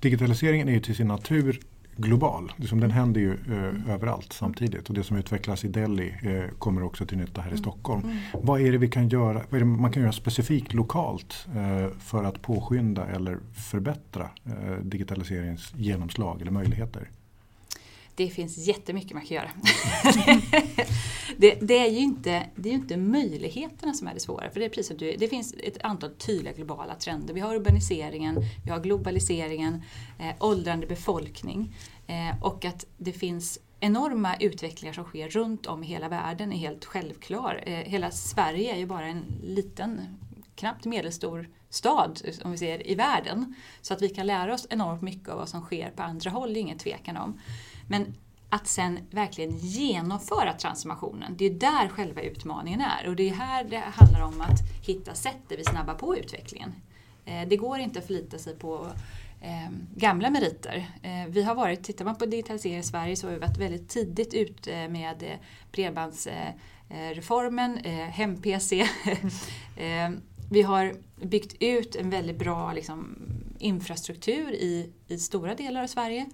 Digitaliseringen 0.01 0.69
är 0.69 0.73
ju 0.73 0.81
till 0.81 0.97
sin 0.97 1.09
natur 1.09 1.61
global. 1.97 2.53
Liksom 2.57 2.81
den 2.81 2.91
händer 2.91 3.21
ju 3.21 3.33
eh, 3.33 3.91
överallt 3.95 4.33
samtidigt 4.33 4.89
och 4.89 4.95
det 4.95 5.03
som 5.03 5.17
utvecklas 5.17 5.65
i 5.65 5.69
Delhi 5.69 6.15
eh, 6.23 6.59
kommer 6.59 6.83
också 6.83 7.07
till 7.07 7.19
nytta 7.19 7.41
här 7.41 7.55
i 7.55 7.59
Stockholm. 7.59 8.03
Vad 8.33 8.61
är 8.61 8.73
det 8.73 8.79
vi 8.79 8.89
kan 8.89 9.09
göra, 9.09 9.43
vad 9.51 9.55
är 9.55 9.59
det 9.59 9.65
man 9.65 9.93
kan 9.93 10.03
göra 10.03 10.13
specifikt 10.13 10.75
lokalt 10.75 11.47
eh, 11.57 11.99
för 11.99 12.25
att 12.25 12.43
påskynda 12.43 13.07
eller 13.07 13.39
förbättra 13.53 14.31
eh, 14.45 14.77
digitaliseringens 14.83 15.73
genomslag 15.77 16.41
eller 16.41 16.53
möjligheter? 16.53 17.11
Det 18.15 18.29
finns 18.29 18.59
jättemycket 18.59 19.13
man 19.13 19.27
kan 19.27 19.37
göra. 19.37 19.51
det, 21.37 21.55
det, 21.61 21.79
är 21.79 21.91
ju 21.91 21.99
inte, 21.99 22.47
det 22.57 22.69
är 22.69 22.73
inte 22.73 22.97
möjligheterna 22.97 23.95
som 23.95 24.09
är 24.09 24.15
det 24.15 24.21
svåra. 24.21 24.51
För 24.51 24.61
det, 24.61 24.67
är 24.67 24.69
precis 24.69 24.87
som 24.87 24.97
du, 24.97 25.17
det 25.17 25.29
finns 25.29 25.55
ett 25.63 25.85
antal 25.85 26.11
tydliga 26.11 26.53
globala 26.53 26.95
trender. 26.95 27.35
Vi 27.35 27.41
har 27.41 27.55
urbaniseringen, 27.55 28.37
vi 28.65 28.71
har 28.71 28.81
globaliseringen, 28.81 29.83
eh, 30.19 30.35
åldrande 30.41 30.87
befolkning 30.87 31.77
eh, 32.07 32.43
och 32.43 32.65
att 32.65 32.87
det 32.99 33.13
finns 33.13 33.59
enorma 33.81 34.37
utvecklingar 34.37 34.95
som 34.95 35.05
sker 35.05 35.29
runt 35.29 35.67
om 35.67 35.85
i 35.85 35.87
hela 35.87 36.09
världen 36.09 36.53
är 36.53 36.57
helt 36.57 36.85
självklar. 36.85 37.63
Eh, 37.67 37.73
hela 37.73 38.11
Sverige 38.11 38.75
är 38.75 38.79
ju 38.79 38.87
bara 38.87 39.07
en 39.07 39.25
liten, 39.43 40.01
knappt 40.55 40.85
medelstor 40.85 41.49
stad 41.71 42.21
om 42.45 42.51
vi 42.53 42.59
ser 42.59 42.91
i 42.91 42.95
världen. 42.95 43.55
Så 43.83 43.95
att 43.95 44.03
vi 44.03 44.09
kan 44.09 44.27
lära 44.27 44.55
oss 44.55 44.67
enormt 44.71 45.03
mycket 45.03 45.29
av 45.29 45.39
vad 45.39 45.49
som 45.49 45.61
sker 45.61 45.91
på 45.91 46.03
andra 46.03 46.31
håll, 46.31 46.57
är 46.57 46.61
ingen 46.61 46.79
tvekan 46.79 47.17
om. 47.17 47.41
Men 47.89 48.15
att 48.49 48.67
sen 48.67 48.99
verkligen 49.11 49.59
genomföra 49.59 50.53
transformationen, 50.53 51.37
det 51.37 51.45
är 51.45 51.51
där 51.51 51.89
själva 51.89 52.21
utmaningen 52.21 52.81
är. 52.81 53.09
Och 53.09 53.17
det 53.17 53.29
är 53.29 53.35
här 53.35 53.65
det 53.65 53.79
handlar 53.79 54.21
om 54.21 54.41
att 54.41 54.87
hitta 54.87 55.15
sätt 55.15 55.39
där 55.49 55.57
vi 55.57 55.65
snabbar 55.65 55.95
på 55.95 56.17
utvecklingen. 56.17 56.75
Eh, 57.25 57.49
det 57.49 57.57
går 57.57 57.79
inte 57.79 57.99
att 57.99 58.07
förlita 58.07 58.39
sig 58.39 58.55
på 58.55 58.87
eh, 59.41 59.71
gamla 59.97 60.31
meriter. 60.31 60.91
Eh, 61.03 61.27
vi 61.29 61.43
har 61.43 61.55
varit, 61.55 61.85
tittar 61.85 62.05
man 62.05 62.17
på 62.17 62.27
digitalisering 62.27 62.79
i 62.79 62.83
Sverige 62.83 63.17
så 63.17 63.27
har 63.27 63.33
vi 63.33 63.39
varit 63.39 63.59
väldigt 63.59 63.89
tidigt 63.89 64.35
ute 64.35 64.89
med 64.89 65.39
bredbandsreformen, 65.73 67.77
hem-PC. 68.11 68.89
vi 70.51 70.63
har 70.63 70.95
byggt 71.17 71.63
ut 71.63 71.97
en 71.97 72.11
väldigt 72.11 72.39
bra 72.39 72.73
liksom, 72.73 73.17
infrastruktur 73.59 74.53
i, 74.53 74.93
i 75.09 75.19
stora 75.19 75.55
delar 75.55 75.83
av 75.83 75.87
Sverige. 75.87 76.27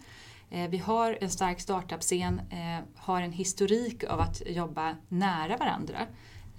Eh, 0.50 0.68
vi 0.68 0.78
har 0.78 1.18
en 1.20 1.30
stark 1.30 1.60
startup-scen, 1.60 2.40
eh, 2.50 2.84
har 2.96 3.22
en 3.22 3.32
historik 3.32 4.04
av 4.04 4.20
att 4.20 4.42
jobba 4.46 4.96
nära 5.08 5.56
varandra. 5.56 6.06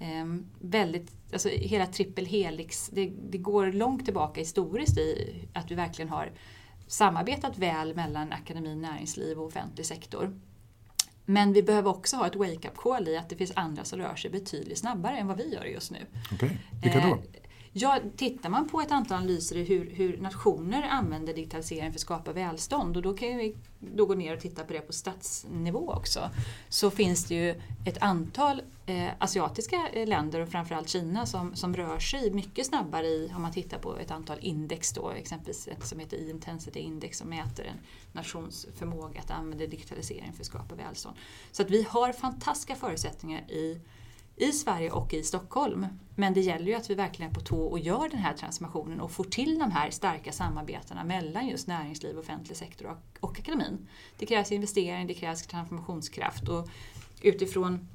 Eh, 0.00 0.26
väldigt, 0.60 1.12
alltså 1.32 1.48
hela 1.48 1.86
trippel 1.86 2.26
helix, 2.26 2.90
det, 2.92 3.12
det, 3.30 3.38
går 3.38 3.72
långt 3.72 4.04
tillbaka 4.04 4.40
historiskt 4.40 4.98
i 4.98 5.34
att 5.52 5.70
vi 5.70 5.74
verkligen 5.74 6.08
har 6.08 6.32
samarbetat 6.86 7.58
väl 7.58 7.94
mellan 7.94 8.32
akademi, 8.32 8.76
näringsliv 8.76 9.38
och 9.38 9.46
offentlig 9.46 9.86
sektor. 9.86 10.40
Men 11.24 11.52
vi 11.52 11.62
behöver 11.62 11.90
också 11.90 12.16
ha 12.16 12.26
ett 12.26 12.36
wake-up 12.36 12.76
call 12.76 13.08
i 13.08 13.16
att 13.16 13.28
det 13.28 13.36
finns 13.36 13.52
andra 13.56 13.84
som 13.84 13.98
rör 13.98 14.14
sig 14.14 14.30
betydligt 14.30 14.78
snabbare 14.78 15.16
än 15.16 15.26
vad 15.26 15.36
vi 15.36 15.54
gör 15.54 15.64
just 15.64 15.90
nu. 15.90 16.06
Okej, 16.32 16.36
okay. 16.36 16.58
vilka 16.82 17.08
då? 17.08 17.22
Ja, 17.74 17.98
tittar 18.16 18.50
man 18.50 18.68
på 18.68 18.80
ett 18.80 18.92
antal 18.92 19.18
analyser 19.18 19.56
i 19.56 19.64
hur, 19.64 19.90
hur 19.90 20.18
nationer 20.18 20.82
använder 20.82 21.34
digitalisering 21.34 21.92
för 21.92 21.96
att 21.96 22.00
skapa 22.00 22.32
välstånd 22.32 22.96
och 22.96 23.02
då 23.02 23.14
kan 23.14 23.36
vi 23.36 23.56
då 23.78 24.06
gå 24.06 24.14
ner 24.14 24.34
och 24.34 24.40
titta 24.40 24.64
på 24.64 24.72
det 24.72 24.80
på 24.80 24.92
statsnivå 24.92 25.92
också. 25.92 26.30
Så 26.68 26.90
finns 26.90 27.24
det 27.24 27.34
ju 27.34 27.60
ett 27.84 27.98
antal 28.00 28.62
eh, 28.86 29.08
asiatiska 29.18 29.88
eh, 29.92 30.08
länder 30.08 30.40
och 30.40 30.48
framförallt 30.48 30.88
Kina 30.88 31.26
som, 31.26 31.56
som 31.56 31.76
rör 31.76 31.98
sig 31.98 32.30
mycket 32.30 32.66
snabbare 32.66 33.06
i, 33.06 33.32
om 33.36 33.42
man 33.42 33.52
tittar 33.52 33.78
på 33.78 33.96
ett 33.96 34.10
antal 34.10 34.38
index 34.40 34.92
då, 34.92 35.10
exempelvis 35.10 35.68
ett 35.68 35.86
som 35.86 35.98
heter 35.98 36.16
E-intensity 36.16 36.80
Index 36.80 37.18
som 37.18 37.28
mäter 37.28 37.64
en 37.64 37.78
nations 38.12 38.66
förmåga 38.76 39.20
att 39.20 39.30
använda 39.30 39.66
digitalisering 39.66 40.32
för 40.32 40.40
att 40.40 40.46
skapa 40.46 40.74
välstånd. 40.74 41.16
Så 41.52 41.62
att 41.62 41.70
vi 41.70 41.82
har 41.82 42.12
fantastiska 42.12 42.74
förutsättningar 42.74 43.40
i 43.50 43.80
i 44.36 44.52
Sverige 44.52 44.90
och 44.90 45.14
i 45.14 45.22
Stockholm. 45.22 45.86
Men 46.14 46.34
det 46.34 46.40
gäller 46.40 46.66
ju 46.66 46.74
att 46.74 46.90
vi 46.90 46.94
verkligen 46.94 47.30
är 47.30 47.34
på 47.34 47.40
tå 47.40 47.62
och 47.62 47.78
gör 47.78 48.08
den 48.08 48.18
här 48.18 48.32
transformationen 48.32 49.00
och 49.00 49.10
får 49.10 49.24
till 49.24 49.58
de 49.58 49.70
här 49.70 49.90
starka 49.90 50.32
samarbetena 50.32 51.04
mellan 51.04 51.48
just 51.48 51.66
näringsliv, 51.66 52.18
offentlig 52.18 52.56
sektor 52.56 52.86
och, 52.86 53.18
och 53.20 53.38
akademin. 53.38 53.88
Det 54.18 54.26
krävs 54.26 54.52
investering, 54.52 55.06
det 55.06 55.14
krävs 55.14 55.46
transformationskraft 55.46 56.48
och 56.48 56.68
utifrån 57.22 57.88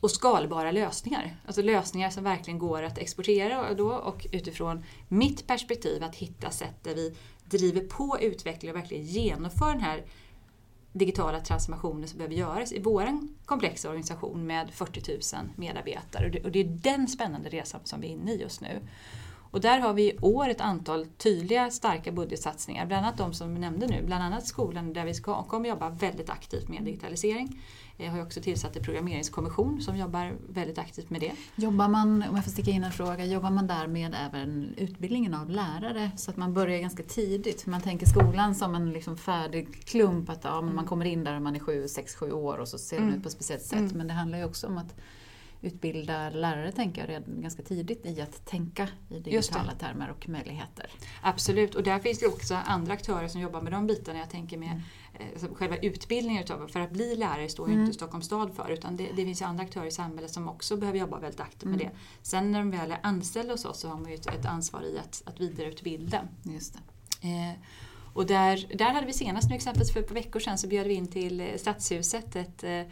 och 0.00 0.10
skalbara 0.10 0.70
lösningar. 0.70 1.36
Alltså 1.46 1.62
lösningar 1.62 2.10
som 2.10 2.24
verkligen 2.24 2.58
går 2.58 2.82
att 2.82 2.98
exportera 2.98 3.74
då 3.74 3.92
och 3.92 4.26
utifrån 4.32 4.84
mitt 5.08 5.46
perspektiv 5.46 6.04
att 6.04 6.16
hitta 6.16 6.50
sätt 6.50 6.84
där 6.84 6.94
vi 6.94 7.16
driver 7.44 7.80
på 7.80 8.18
utvecklingen 8.20 8.76
och 8.76 8.82
verkligen 8.82 9.04
genomför 9.04 9.72
den 9.72 9.80
här 9.80 10.04
digitala 10.92 11.40
transformationer 11.40 12.06
som 12.06 12.18
behöver 12.18 12.34
göras 12.34 12.72
i 12.72 12.80
vår 12.80 13.18
komplexa 13.44 13.88
organisation 13.88 14.46
med 14.46 14.70
40 14.70 15.36
000 15.36 15.48
medarbetare. 15.56 16.24
Och 16.26 16.30
det, 16.30 16.44
och 16.44 16.50
det 16.50 16.60
är 16.60 16.64
den 16.64 17.08
spännande 17.08 17.48
resan 17.48 17.80
som 17.84 18.00
vi 18.00 18.06
är 18.06 18.10
inne 18.10 18.32
i 18.32 18.40
just 18.40 18.60
nu. 18.60 18.80
Och 19.50 19.60
där 19.60 19.80
har 19.80 19.92
vi 19.92 20.02
i 20.02 20.18
år 20.20 20.48
ett 20.48 20.60
antal 20.60 21.06
tydliga, 21.06 21.70
starka 21.70 22.12
budgetsatsningar, 22.12 22.86
bland 22.86 23.06
annat 23.06 23.18
de 23.18 23.32
som 23.34 23.54
vi 23.54 23.60
nämnde 23.60 23.86
nu, 23.86 24.02
bland 24.06 24.24
annat 24.24 24.46
skolan 24.46 24.92
där 24.92 25.04
vi 25.04 25.14
ska, 25.14 25.42
kommer 25.42 25.68
jobba 25.68 25.88
väldigt 25.88 26.30
aktivt 26.30 26.68
med 26.68 26.82
digitalisering. 26.82 27.60
Jag 27.96 28.10
har 28.10 28.22
också 28.22 28.40
tillsatt 28.40 28.76
en 28.76 28.82
programmeringskommission 28.82 29.80
som 29.80 29.96
jobbar 29.96 30.32
väldigt 30.48 30.78
aktivt 30.78 31.10
med 31.10 31.20
det. 31.20 31.32
Jobbar 31.56 31.88
man, 31.88 32.24
om 32.28 32.36
jag 32.36 32.44
får 32.44 32.50
sticka 32.50 32.70
in 32.70 32.84
en 32.84 32.92
fråga, 32.92 33.24
jobbar 33.24 33.50
man 33.50 33.66
där 33.66 33.86
med 33.86 34.16
även 34.26 34.74
utbildningen 34.76 35.34
av 35.34 35.50
lärare 35.50 36.10
så 36.16 36.30
att 36.30 36.36
man 36.36 36.54
börjar 36.54 36.78
ganska 36.78 37.02
tidigt? 37.02 37.66
Man 37.66 37.80
tänker 37.80 38.06
skolan 38.06 38.54
som 38.54 38.74
en 38.74 38.92
liksom 38.92 39.16
färdig 39.16 39.84
klump, 39.84 40.30
att 40.30 40.44
ja, 40.44 40.60
man 40.60 40.86
kommer 40.86 41.04
in 41.04 41.24
där 41.24 41.36
och 41.36 41.42
man 41.42 41.56
är 41.56 41.60
sju, 41.60 41.88
sex, 41.88 42.14
sju 42.14 42.32
år 42.32 42.58
och 42.58 42.68
så 42.68 42.78
ser 42.78 42.98
mm. 42.98 43.14
ut 43.14 43.22
på 43.22 43.26
ett 43.26 43.32
speciellt 43.32 43.62
sätt. 43.62 43.78
Mm. 43.78 43.96
Men 43.96 44.06
det 44.06 44.14
handlar 44.14 44.38
ju 44.38 44.44
också 44.44 44.66
om 44.66 44.78
att 44.78 44.94
utbilda 45.62 46.30
lärare 46.30 46.72
tänker 46.72 47.00
jag 47.00 47.08
redan 47.08 47.42
ganska 47.42 47.62
tidigt 47.62 48.06
i 48.06 48.20
att 48.20 48.46
tänka 48.46 48.88
i 49.08 49.20
digitala 49.20 49.72
termer 49.72 50.10
och 50.10 50.28
möjligheter. 50.28 50.90
Absolut, 51.22 51.74
och 51.74 51.82
där 51.82 51.98
finns 51.98 52.18
det 52.18 52.26
också 52.26 52.54
andra 52.54 52.92
aktörer 52.92 53.28
som 53.28 53.40
jobbar 53.40 53.60
med 53.60 53.72
de 53.72 53.86
bitarna. 53.86 54.18
Jag 54.18 54.30
tänker 54.30 54.58
med 54.58 54.82
mm. 55.18 55.34
eh, 55.42 55.54
själva 55.54 55.76
utbildningen 55.76 56.46
för 56.46 56.80
att 56.80 56.90
bli 56.90 57.16
lärare 57.16 57.48
står 57.48 57.68
ju 57.68 57.72
mm. 57.72 57.84
inte 57.84 57.94
Stockholms 57.96 58.26
stad 58.26 58.54
för 58.54 58.70
utan 58.70 58.96
det, 58.96 59.08
det 59.16 59.24
finns 59.24 59.42
andra 59.42 59.64
aktörer 59.64 59.86
i 59.86 59.90
samhället 59.90 60.30
som 60.30 60.48
också 60.48 60.76
behöver 60.76 60.98
jobba 60.98 61.18
väldigt 61.18 61.40
aktivt 61.40 61.62
mm. 61.62 61.76
med 61.76 61.86
det. 61.86 61.90
Sen 62.22 62.52
när 62.52 62.58
de 62.58 62.70
väl 62.70 62.90
är 62.92 62.98
anställda 63.02 63.52
hos 63.52 63.64
oss 63.64 63.80
så 63.80 63.88
har 63.88 63.98
man 63.98 64.10
ju 64.10 64.14
ett, 64.14 64.26
ett 64.26 64.46
ansvar 64.46 64.82
i 64.82 64.98
att, 64.98 65.22
att 65.26 65.40
vidareutbilda. 65.40 66.28
Just 66.42 66.74
eh, 67.20 67.60
och 68.12 68.26
där, 68.26 68.76
där 68.78 68.90
hade 68.92 69.06
vi 69.06 69.12
senast 69.12 69.48
nu 69.48 69.56
exempelvis 69.56 69.92
för 69.92 70.00
ett 70.00 70.08
par 70.08 70.14
veckor 70.14 70.40
sedan 70.40 70.58
så 70.58 70.68
bjöd 70.68 70.86
vi 70.86 70.94
in 70.94 71.06
till 71.06 71.52
Stadshuset 71.56 72.36
ett 72.36 72.64
eh, 72.64 72.82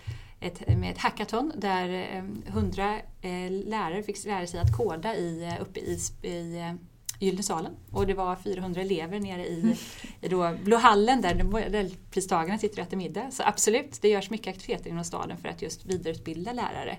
ett, 0.40 0.78
med 0.78 0.90
ett 0.90 0.99
hackathon 0.99 1.52
där 1.57 1.88
eh, 1.88 2.52
hundra 2.52 2.97
eh, 2.97 3.50
lärare 3.50 4.02
fick 4.02 4.25
lära 4.25 4.47
sig 4.47 4.61
att 4.61 4.76
koda 4.76 5.16
i, 5.16 5.45
eh, 5.45 5.62
uppe 5.62 5.80
i, 5.80 5.99
i 6.23 6.75
Gyllene 7.21 7.42
salen 7.42 7.76
och 7.92 8.07
det 8.07 8.14
var 8.14 8.37
400 8.37 8.80
elever 8.80 9.21
nere 9.21 9.47
i, 9.47 9.76
i 10.21 10.28
då 10.28 10.57
Blå 10.64 10.76
hallen 10.76 11.21
där 11.21 11.35
Nobelpristagarna 11.35 12.59
sitter 12.59 12.80
och 12.80 12.87
äter 12.87 12.97
middag. 12.97 13.30
Så 13.30 13.42
absolut, 13.47 14.02
det 14.02 14.09
görs 14.09 14.30
mycket 14.30 14.57
aktiviteter 14.57 14.90
inom 14.90 15.04
staden 15.04 15.38
för 15.38 15.49
att 15.49 15.62
just 15.62 15.87
vidareutbilda 15.87 16.52
lärare. 16.52 16.99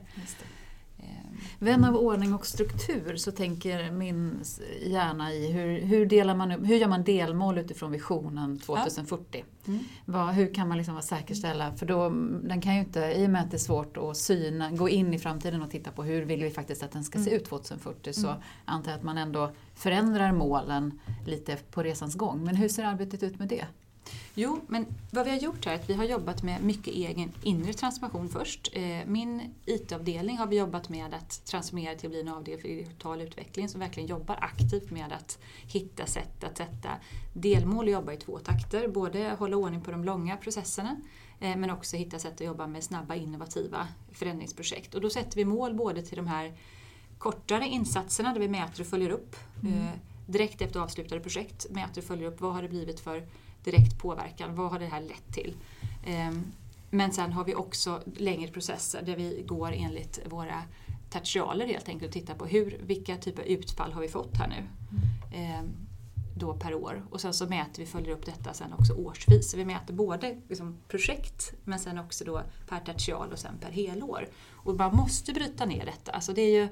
Vän 1.59 1.85
av 1.85 1.95
ordning 1.95 2.33
och 2.33 2.45
struktur 2.45 3.15
så 3.15 3.31
tänker 3.31 3.91
min 3.91 4.39
hjärna 4.85 5.33
i 5.33 5.51
hur, 5.51 5.81
hur, 5.81 6.05
delar 6.05 6.35
man 6.35 6.51
hur 6.51 6.75
gör 6.75 6.87
man 6.87 7.03
delmål 7.03 7.57
utifrån 7.57 7.91
visionen 7.91 8.59
2040? 8.59 9.25
Ja. 9.31 9.43
Mm. 9.67 9.83
Vad, 10.05 10.27
hur 10.27 10.53
kan 10.53 10.67
man 10.67 10.77
liksom 10.77 11.01
säkerställa, 11.01 11.73
för 11.73 11.85
då, 11.85 12.09
den 12.43 12.61
kan 12.61 12.75
ju 12.75 12.79
inte, 12.79 12.99
i 12.99 13.25
och 13.25 13.29
med 13.29 13.41
att 13.41 13.51
det 13.51 13.57
är 13.57 13.59
svårt 13.59 13.97
att 13.97 14.17
syna, 14.17 14.71
gå 14.71 14.89
in 14.89 15.13
i 15.13 15.19
framtiden 15.19 15.61
och 15.61 15.71
titta 15.71 15.91
på 15.91 16.03
hur 16.03 16.25
vill 16.25 16.43
vi 16.43 16.49
faktiskt 16.49 16.83
att 16.83 16.91
den 16.91 17.03
ska 17.03 17.19
se 17.19 17.29
mm. 17.29 17.41
ut 17.41 17.45
2040 17.45 18.13
så 18.13 18.27
mm. 18.27 18.41
antar 18.65 18.91
jag 18.91 18.97
att 18.97 19.03
man 19.03 19.17
ändå 19.17 19.51
förändrar 19.75 20.31
målen 20.31 20.99
lite 21.25 21.55
på 21.71 21.83
resans 21.83 22.15
gång. 22.15 22.43
Men 22.43 22.55
hur 22.55 22.69
ser 22.69 22.83
arbetet 22.83 23.23
ut 23.23 23.39
med 23.39 23.47
det? 23.47 23.65
Jo, 24.35 24.61
men 24.67 24.85
vad 25.11 25.25
vi 25.25 25.31
har 25.31 25.37
gjort 25.37 25.65
här 25.65 25.73
är 25.73 25.75
att 25.75 25.89
vi 25.89 25.93
har 25.93 26.03
jobbat 26.03 26.43
med 26.43 26.63
mycket 26.63 26.93
egen 26.93 27.31
inre 27.43 27.73
transformation 27.73 28.29
först. 28.29 28.69
Eh, 28.73 29.05
min 29.05 29.53
IT-avdelning 29.65 30.37
har 30.37 30.47
vi 30.47 30.57
jobbat 30.57 30.89
med 30.89 31.13
att 31.13 31.45
transformera 31.45 31.95
till 31.95 32.07
att 32.07 32.11
bli 32.11 32.21
en 32.21 32.27
avdelning 32.27 32.61
för 32.61 32.67
digital 32.67 33.21
utveckling 33.21 33.69
som 33.69 33.79
verkligen 33.79 34.09
jobbar 34.09 34.37
aktivt 34.41 34.91
med 34.91 35.13
att 35.13 35.39
hitta 35.67 36.05
sätt 36.05 36.43
att 36.43 36.57
sätta 36.57 36.89
delmål 37.33 37.85
och 37.85 37.91
jobba 37.91 38.13
i 38.13 38.17
två 38.17 38.39
takter. 38.39 38.87
Både 38.87 39.35
hålla 39.39 39.57
ordning 39.57 39.81
på 39.81 39.91
de 39.91 40.03
långa 40.03 40.37
processerna 40.37 40.95
eh, 41.39 41.55
men 41.55 41.69
också 41.69 41.97
hitta 41.97 42.19
sätt 42.19 42.33
att 42.33 42.47
jobba 42.47 42.67
med 42.67 42.83
snabba 42.83 43.15
innovativa 43.15 43.87
förändringsprojekt. 44.13 44.95
Och 44.95 45.01
då 45.01 45.09
sätter 45.09 45.35
vi 45.35 45.45
mål 45.45 45.73
både 45.73 46.01
till 46.01 46.17
de 46.17 46.27
här 46.27 46.53
kortare 47.17 47.67
insatserna 47.67 48.33
där 48.33 48.39
vi 48.39 48.47
mäter 48.47 48.81
och 48.81 48.87
följer 48.87 49.09
upp 49.09 49.35
mm. 49.63 49.73
Eh, 49.73 49.91
direkt 50.25 50.61
efter 50.61 50.79
avslutade 50.79 51.21
projekt, 51.21 51.69
mäter 51.69 52.01
och 52.01 52.07
följer 52.07 52.27
upp 52.27 52.41
vad 52.41 52.53
har 52.53 52.61
det 52.61 52.69
blivit 52.69 52.99
för 52.99 53.27
direkt 53.71 53.97
påverkan. 53.97 54.55
Vad 54.55 54.71
har 54.71 54.79
det 54.79 54.85
här 54.85 55.01
lett 55.01 55.33
till? 55.33 55.55
Ehm, 56.05 56.51
men 56.89 57.11
sen 57.11 57.33
har 57.33 57.43
vi 57.43 57.55
också 57.55 58.01
längre 58.15 58.51
processer 58.51 59.01
där 59.01 59.15
vi 59.15 59.43
går 59.47 59.71
enligt 59.71 60.19
våra 60.25 60.63
tertialer 61.09 61.67
helt 61.67 61.89
enkelt 61.89 62.09
och 62.09 62.13
tittar 62.13 62.35
på 62.35 62.45
hur, 62.45 62.81
vilka 62.85 63.17
typer 63.17 63.41
av 63.41 63.47
utfall 63.47 63.93
har 63.93 64.01
vi 64.01 64.07
fått 64.07 64.37
här 64.37 64.47
nu 64.47 64.63
mm. 65.37 65.65
då 66.35 66.53
per 66.53 66.73
år. 66.73 67.05
Och 67.09 67.21
sen 67.21 67.33
så 67.33 67.47
mäter 67.47 67.83
vi, 67.83 67.85
följer 67.85 68.11
upp 68.11 68.25
detta 68.25 68.53
sen 68.53 68.73
också 68.73 68.93
årsvis. 68.93 69.51
Så 69.51 69.57
vi 69.57 69.65
mäter 69.65 69.93
både 69.93 70.37
liksom 70.49 70.77
projekt 70.87 71.53
men 71.63 71.79
sen 71.79 71.99
också 71.99 72.25
då 72.25 72.41
per 72.67 72.79
tertial 72.79 73.31
och 73.31 73.39
sen 73.39 73.57
per 73.59 73.71
helår. 73.71 74.27
Och 74.51 74.75
man 74.75 74.95
måste 74.95 75.33
bryta 75.33 75.65
ner 75.65 75.85
detta. 75.85 76.11
Alltså 76.11 76.33
det 76.33 76.41
är 76.41 76.61
ju, 76.61 76.67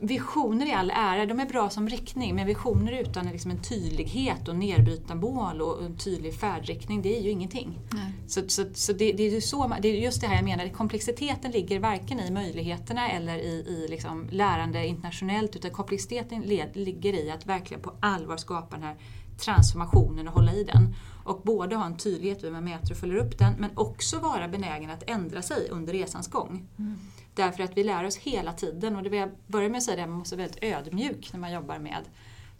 visioner 0.00 0.66
i 0.66 0.72
all 0.72 0.90
ära, 0.90 1.26
de 1.26 1.40
är 1.40 1.46
bra 1.46 1.70
som 1.70 1.88
riktning, 1.88 2.34
men 2.34 2.46
visioner 2.46 2.92
utan 2.92 3.26
liksom 3.26 3.50
en 3.50 3.62
tydlighet 3.62 4.48
och 4.48 4.56
nedbrytna 4.56 5.14
mål 5.14 5.62
och 5.62 5.84
en 5.84 5.96
tydlig 5.96 6.34
färdriktning, 6.34 7.02
det 7.02 7.18
är 7.18 7.22
ju 7.22 7.30
ingenting. 7.30 7.78
Nej. 7.92 8.12
Så, 8.26 8.48
så, 8.48 8.64
så 8.74 8.92
det, 8.92 9.12
det, 9.12 9.36
är 9.36 9.40
så, 9.40 9.76
det 9.82 9.88
är 9.88 9.94
just 9.94 10.20
det 10.20 10.26
här 10.26 10.34
jag 10.34 10.44
menar, 10.44 10.68
komplexiteten 10.68 11.50
ligger 11.50 11.80
varken 11.80 12.20
i 12.20 12.30
möjligheterna 12.30 13.10
eller 13.10 13.38
i, 13.38 13.64
i 13.68 13.86
liksom 13.90 14.28
lärande 14.30 14.86
internationellt, 14.86 15.56
utan 15.56 15.70
komplexiteten 15.70 16.42
led, 16.42 16.70
ligger 16.74 17.12
i 17.12 17.30
att 17.30 17.46
verkligen 17.46 17.82
på 17.82 17.92
allvar 18.00 18.36
skapa 18.36 18.76
den 18.76 18.84
här 18.84 18.96
transformationen 19.38 20.28
och 20.28 20.34
hålla 20.34 20.52
i 20.52 20.64
den. 20.64 20.94
Och 21.24 21.40
både 21.44 21.76
ha 21.76 21.86
en 21.86 21.96
tydlighet 21.96 22.44
hur 22.44 22.50
man 22.50 22.64
mäter 22.64 22.90
och 22.90 22.96
följer 22.96 23.16
upp 23.16 23.38
den, 23.38 23.52
men 23.58 23.70
också 23.74 24.18
vara 24.18 24.48
benägen 24.48 24.90
att 24.90 25.02
ändra 25.06 25.42
sig 25.42 25.68
under 25.70 25.92
resans 25.92 26.28
gång. 26.28 26.66
Mm. 26.78 26.98
Därför 27.34 27.62
att 27.62 27.76
vi 27.76 27.84
lär 27.84 28.04
oss 28.04 28.16
hela 28.16 28.52
tiden. 28.52 28.96
Och 28.96 29.02
det 29.02 29.10
vill 29.10 29.20
jag 29.20 29.30
börja 29.46 29.68
med 29.68 29.78
att 29.78 29.84
säga, 29.84 30.02
att 30.02 30.08
man 30.08 30.18
måste 30.18 30.36
vara 30.36 30.46
väldigt 30.46 30.64
ödmjuk 30.64 31.32
när 31.32 31.40
man 31.40 31.52
jobbar 31.52 31.78
med 31.78 32.02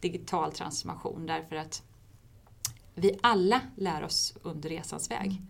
digital 0.00 0.52
transformation. 0.52 1.26
Därför 1.26 1.56
att 1.56 1.82
vi 2.94 3.18
alla 3.20 3.60
lär 3.76 4.04
oss 4.04 4.34
under 4.42 4.68
resans 4.68 5.10
väg. 5.10 5.42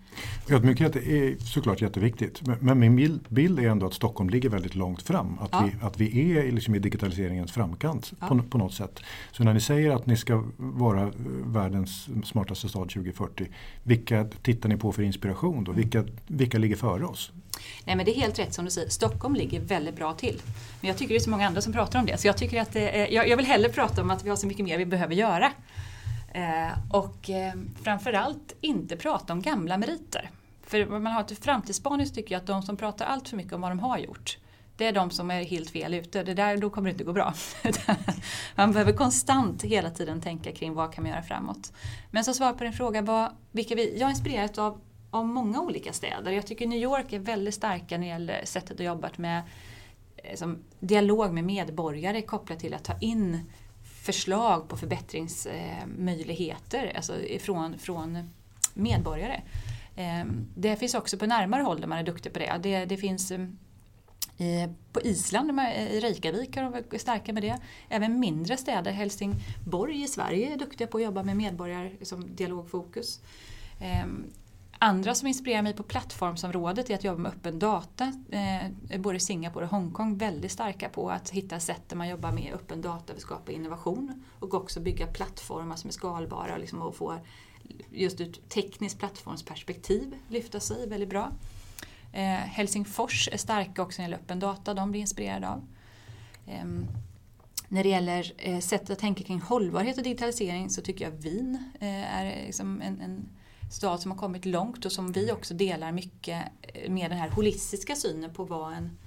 Ödmjukhet 0.51 0.97
är 0.97 1.45
såklart 1.45 1.81
jätteviktigt. 1.81 2.41
Men 2.61 2.79
min 2.79 3.21
bild 3.29 3.59
är 3.59 3.69
ändå 3.69 3.87
att 3.87 3.95
Stockholm 3.95 4.31
ligger 4.31 4.49
väldigt 4.49 4.75
långt 4.75 5.03
fram. 5.03 5.39
Att, 5.39 5.49
ja. 5.53 5.69
vi, 5.73 5.87
att 5.87 6.01
vi 6.01 6.37
är 6.37 6.53
liksom 6.53 6.75
i 6.75 6.79
digitaliseringens 6.79 7.53
framkant 7.53 8.13
ja. 8.21 8.29
på, 8.29 8.43
på, 8.43 8.59
något 8.59 8.75
sätt. 8.75 9.01
Så 9.33 9.45
när 9.45 9.55
ni 9.55 9.61
säger 9.61 9.91
att 9.91 10.07
ni 10.07 10.17
ska 10.17 10.45
vara 10.57 11.13
världens 11.45 12.09
smartaste 12.25 12.69
stad 12.69 12.89
2040. 12.89 13.49
Vilka 13.83 14.25
tittar 14.25 14.69
ni 14.69 14.77
på 14.77 14.93
för 14.93 15.03
inspiration 15.03 15.65
då? 15.65 15.73
Vilka, 15.73 16.05
vilka 16.27 16.59
ligger 16.59 16.77
före 16.77 17.05
oss? 17.05 17.33
Nej 17.85 17.97
men 17.97 18.07
det 18.07 18.17
är 18.17 18.21
helt 18.21 18.39
rätt 18.39 18.55
som 18.55 18.65
du 18.65 18.71
säger, 18.71 18.89
Stockholm 18.89 19.35
ligger 19.35 19.61
väldigt 19.61 19.97
bra 19.97 20.13
till. 20.13 20.41
Men 20.81 20.89
jag 20.89 20.99
tycker 20.99 21.15
det 21.15 21.19
är 21.19 21.21
så 21.21 21.31
många 21.31 21.47
andra 21.47 21.61
som 21.61 21.73
pratar 21.73 21.99
om 21.99 22.07
det. 22.07 22.21
Så 22.21 22.27
jag, 22.27 22.37
tycker 22.37 22.61
att 22.61 22.77
är, 22.77 23.13
jag, 23.13 23.29
jag 23.29 23.37
vill 23.37 23.47
hellre 23.47 23.69
prata 23.69 24.03
om 24.03 24.11
att 24.11 24.25
vi 24.25 24.29
har 24.29 24.37
så 24.37 24.47
mycket 24.47 24.65
mer 24.65 24.79
vi 24.79 24.87
behöver 24.87 25.15
göra. 25.15 25.53
Eh, 26.35 26.73
och 26.91 27.31
eh, 27.31 27.53
framförallt 27.83 28.57
inte 28.61 28.97
prata 28.97 29.33
om 29.33 29.43
gamla 29.43 29.79
meriter. 29.79 30.31
För 30.63 30.85
vad 30.85 31.03
man 31.03 31.13
har 31.13 31.23
till 31.23 31.37
framtidsspaning 31.37 32.07
så 32.07 32.15
tycker 32.15 32.35
jag 32.35 32.41
att 32.41 32.47
de 32.47 32.63
som 32.63 32.77
pratar 32.77 33.07
allt 33.07 33.29
för 33.29 33.37
mycket 33.37 33.53
om 33.53 33.61
vad 33.61 33.71
de 33.71 33.79
har 33.79 33.99
gjort 33.99 34.39
det 34.77 34.87
är 34.87 34.93
de 34.93 35.11
som 35.11 35.31
är 35.31 35.43
helt 35.43 35.71
fel 35.71 35.95
ute. 35.95 36.23
Det 36.23 36.35
där, 36.35 36.57
då 36.57 36.71
kommer 36.71 36.89
det 36.89 36.93
inte 36.93 37.05
gå 37.05 37.13
bra. 37.13 37.35
man 38.55 38.73
behöver 38.73 38.93
konstant 38.93 39.63
hela 39.63 39.91
tiden 39.91 40.21
tänka 40.21 40.53
kring 40.53 40.75
vad 40.75 40.95
kan 40.95 41.05
man 41.05 41.13
göra 41.13 41.23
framåt. 41.23 41.73
Men 42.11 42.25
som 42.25 42.35
svar 42.35 42.53
på 42.53 42.65
din 42.65 42.73
fråga, 42.73 43.03
vad, 43.03 43.33
vilka 43.53 43.75
vi, 43.75 43.99
jag 43.99 44.07
är 44.07 44.11
inspirerad 44.11 44.59
av, 44.59 44.81
av 45.11 45.27
många 45.27 45.61
olika 45.61 45.93
städer. 45.93 46.33
Jag 46.33 46.47
tycker 46.47 46.67
New 46.67 46.79
York 46.79 47.13
är 47.13 47.19
väldigt 47.19 47.55
starka 47.55 47.99
när 47.99 48.07
det 48.07 48.13
gäller 48.13 48.45
sättet 48.45 48.81
att 48.81 48.87
jobba 48.87 49.11
med 49.17 49.43
eh, 50.17 50.37
som 50.37 50.59
dialog 50.81 51.33
med 51.33 51.45
medborgare 51.45 52.23
kopplat 52.23 52.61
till 52.61 52.75
att 52.75 52.85
ta 52.85 52.99
in 53.01 53.51
förslag 54.05 54.69
på 54.69 54.77
förbättringsmöjligheter 54.77 56.93
alltså 56.97 57.15
från, 57.41 57.79
från 57.79 58.31
medborgare. 58.75 59.43
Ehm, 59.97 60.47
det 60.55 60.77
finns 60.77 60.95
också 60.95 61.19
på 61.19 61.27
närmare 61.27 61.63
håll 61.63 61.81
där 61.81 61.89
man 61.89 61.99
är 61.99 62.03
duktig 62.03 62.33
på 62.33 62.39
det. 62.39 62.61
Det, 62.63 62.85
det 62.85 62.97
finns 62.97 63.31
ehm, 63.31 63.59
på 64.93 65.01
Island, 65.01 65.61
i 65.61 66.01
Reykjavik, 66.01 66.57
är 66.57 66.83
de 66.91 66.99
starka 66.99 67.33
med 67.33 67.43
det. 67.43 67.59
Även 67.89 68.21
mindre 68.21 68.57
städer, 68.57 68.93
Helsingborg 68.93 70.03
i 70.03 70.09
Sverige 70.09 70.53
är 70.53 70.57
duktiga 70.57 70.87
på 70.87 70.99
att 70.99 71.05
jobba 71.05 71.23
med 71.23 71.37
medborgare 71.37 71.89
som 71.89 71.99
liksom 71.99 72.37
dialogfokus. 72.37 73.21
Ehm, 73.81 74.25
Andra 74.85 75.15
som 75.15 75.29
inspirerar 75.29 75.63
mig 75.63 75.75
på 75.75 75.83
plattformsområdet 75.83 76.91
är 76.91 76.95
att 76.95 77.05
jobba 77.05 77.19
med 77.19 77.33
öppen 77.33 77.59
data. 77.59 78.13
Eh, 78.31 79.01
både 79.01 79.21
Singapore 79.21 79.65
och 79.65 79.71
Hongkong 79.71 80.19
väldigt 80.19 80.53
starka 80.53 80.89
på 80.89 81.11
att 81.11 81.31
hitta 81.31 81.61
sätt 81.61 81.83
där 81.89 81.97
man 81.97 82.09
jobbar 82.09 82.33
med 82.33 82.53
öppen 82.55 82.83
data 82.83 83.07
för 83.07 83.15
att 83.15 83.21
skapa 83.21 83.53
innovation 83.53 84.25
och 84.39 84.55
också 84.55 84.81
bygga 84.81 85.07
plattformar 85.07 85.77
som 85.77 85.89
är 85.89 85.93
skalbara 85.93 86.57
liksom, 86.57 86.83
och 86.83 86.97
få 86.97 87.19
just 87.91 88.21
ur 88.21 88.29
ett 88.29 88.49
tekniskt 88.49 88.99
plattformsperspektiv 88.99 90.15
lyfta 90.29 90.61
sig 90.61 90.89
väldigt 90.89 91.11
bra. 91.11 91.33
Eh, 92.13 92.23
Helsingfors 92.23 93.29
är 93.33 93.37
starka 93.37 93.83
också 93.83 94.03
när 94.03 94.09
det 94.09 94.13
gäller 94.13 94.25
öppen 94.25 94.41
data, 94.41 94.75
de 94.75 94.91
blir 94.91 95.01
inspirerade 95.01 95.49
av. 95.49 95.67
Eh, 96.47 96.65
när 97.69 97.83
det 97.83 97.89
gäller 97.89 98.33
eh, 98.39 98.59
sättet 98.59 98.91
att 98.91 98.99
tänka 98.99 99.25
kring 99.25 99.41
hållbarhet 99.41 99.99
och 99.99 100.05
digitalisering 100.05 100.71
så 100.71 100.83
tycker 100.83 101.05
jag 101.05 101.13
Wien 101.13 101.71
eh, 101.81 102.17
är 102.17 102.47
liksom 102.47 102.83
en, 102.83 103.01
en 103.01 103.29
stad 103.75 104.01
som 104.01 104.11
har 104.11 104.19
kommit 104.19 104.45
långt 104.45 104.85
och 104.85 104.93
som 104.93 105.13
vi 105.13 105.33
också 105.33 105.55
delar 105.55 105.93
mycket 105.93 106.43
med 106.89 107.11
den 107.11 107.19
här 107.19 107.29
holistiska 107.31 107.97
synen 107.97 108.35
på 108.35 108.45
vad, 108.45 108.73
en, 108.73 108.99